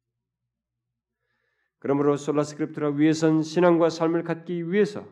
[1.79, 5.07] 그러므로 솔라스크립투라 위에 선 신앙과 삶을 갖기 위해서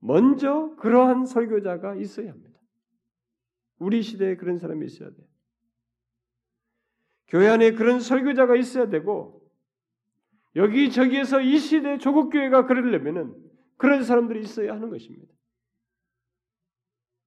[0.00, 2.58] 먼저 그러한 설교자가 있어야 합니다.
[3.78, 5.24] 우리 시대에 그런 사람이 있어야 돼요.
[7.28, 9.48] 교회 안에 그런 설교자가 있어야 되고
[10.56, 13.32] 여기저기에서 이 시대 조국 교회가 그러려면은
[13.76, 15.32] 그런 사람들이 있어야 하는 것입니다.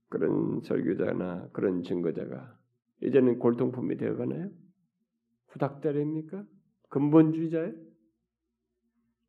[0.09, 2.64] 그런 설교자나 그런 증거자가
[3.01, 4.49] 이제는 골동품이 되어가나요?
[5.47, 6.45] 후닥다리입니까?
[6.89, 7.73] 근본주의자예요?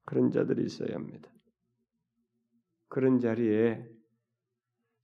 [0.05, 1.31] 그런 자들이 있어야 합니다.
[2.89, 3.85] 그런 자리에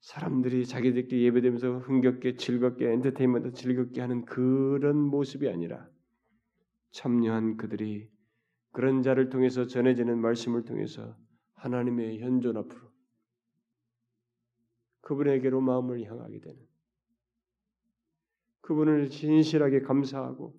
[0.01, 5.89] 사람들이 자기들끼리 예배되면서 흥겹게 즐겁게 엔터테인먼트 즐겁게 하는 그런 모습이 아니라
[6.91, 8.11] 참여한 그들이
[8.73, 11.17] 그런 자를 통해서 전해지는 말씀을 통해서
[11.55, 12.91] 하나님의 현존 앞으로
[15.03, 16.72] 그분에게로 마음을 향하게 되는
[18.63, 20.59] 그분을 진실하게 감사하고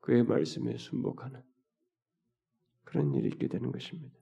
[0.00, 1.42] 그의 말씀에 순복하는
[2.84, 4.16] 그런 일이 있게 되는 것입니다.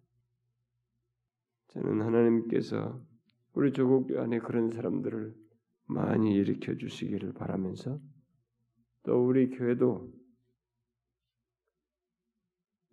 [1.69, 3.05] 저는 하나님께서
[3.53, 5.35] 우리 조국 안에 그런 사람들을
[5.87, 8.01] 많이 일으켜 주시기를 바라면서
[9.03, 10.13] 또 우리 교회도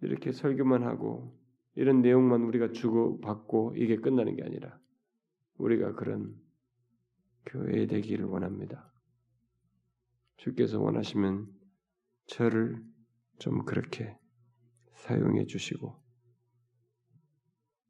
[0.01, 1.39] 이렇게 설교만 하고
[1.75, 4.77] 이런 내용만 우리가 주고 받고 이게 끝나는 게 아니라
[5.57, 6.35] 우리가 그런
[7.45, 8.91] 교회 되기를 원합니다.
[10.37, 11.47] 주께서 원하시면
[12.27, 12.81] 저를
[13.39, 14.17] 좀 그렇게
[14.95, 16.01] 사용해 주시고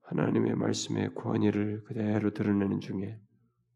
[0.02, 3.20] 하나님의 말씀의 권위를 그대로 드러내는 중에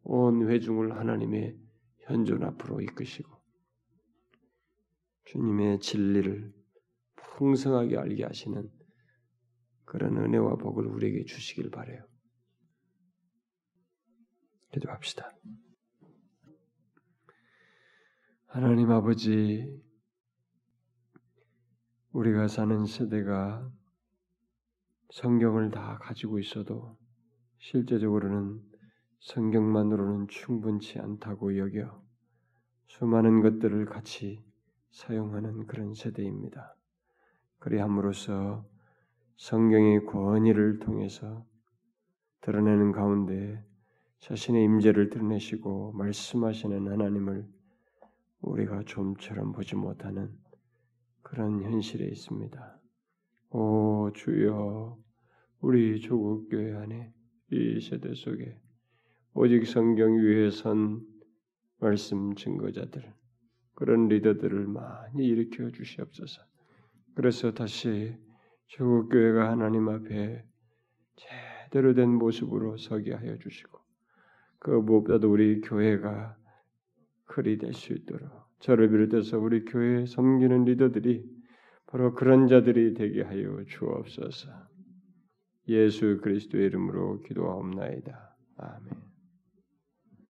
[0.03, 1.57] 온 회중을 하나님의
[1.99, 3.35] 현존 앞으로 이끄시고
[5.25, 6.53] 주님의 진리를
[7.15, 8.69] 풍성하게 알게 하시는
[9.85, 12.05] 그런 은혜와 복을 우리에게 주시길 바래요.
[14.71, 15.31] 기도합시다.
[18.47, 19.83] 하나님 아버지,
[22.11, 23.69] 우리가 사는 세대가
[25.09, 26.97] 성경을 다 가지고 있어도
[27.57, 28.61] 실제적으로는
[29.19, 32.01] 성경만으로는 충분치 않다고 여겨
[32.87, 34.41] 수많은 것들을 같이
[34.91, 36.77] 사용하는 그런 세대입니다.
[37.59, 38.65] 그리함으로써
[39.35, 41.45] 성경의 권위를 통해서
[42.39, 43.65] 드러내는 가운데
[44.19, 47.54] 자신의 임재를 드러내시고 말씀하시는 하나님을
[48.45, 50.31] 우리가 좀처럼 보지 못하는
[51.23, 52.79] 그런 현실에 있습니다.
[53.49, 54.97] 오 주여
[55.61, 57.11] 우리 조국 교회 안에
[57.51, 58.59] 이 세대 속에
[59.33, 61.01] 오직 성경 위에 선
[61.79, 63.13] 말씀 증거자들
[63.73, 66.41] 그런 리더들을 많이 일으켜 주시옵소서.
[67.15, 68.15] 그래서 다시
[68.67, 70.45] 조국 교회가 하나님 앞에
[71.15, 73.79] 제대로 된 모습으로 서게 하여 주시고
[74.59, 76.37] 그 무엇보다도 우리 교회가
[77.25, 81.23] 클이 될수 있도록 저를 비롯해서 우리 교회 섬기는 리더들이
[81.87, 84.49] 바로 그런 자들이 되게 하여 주옵소서.
[85.69, 88.35] 예수 그리스도의 이름으로 기도하옵나이다.
[88.57, 89.04] 아멘.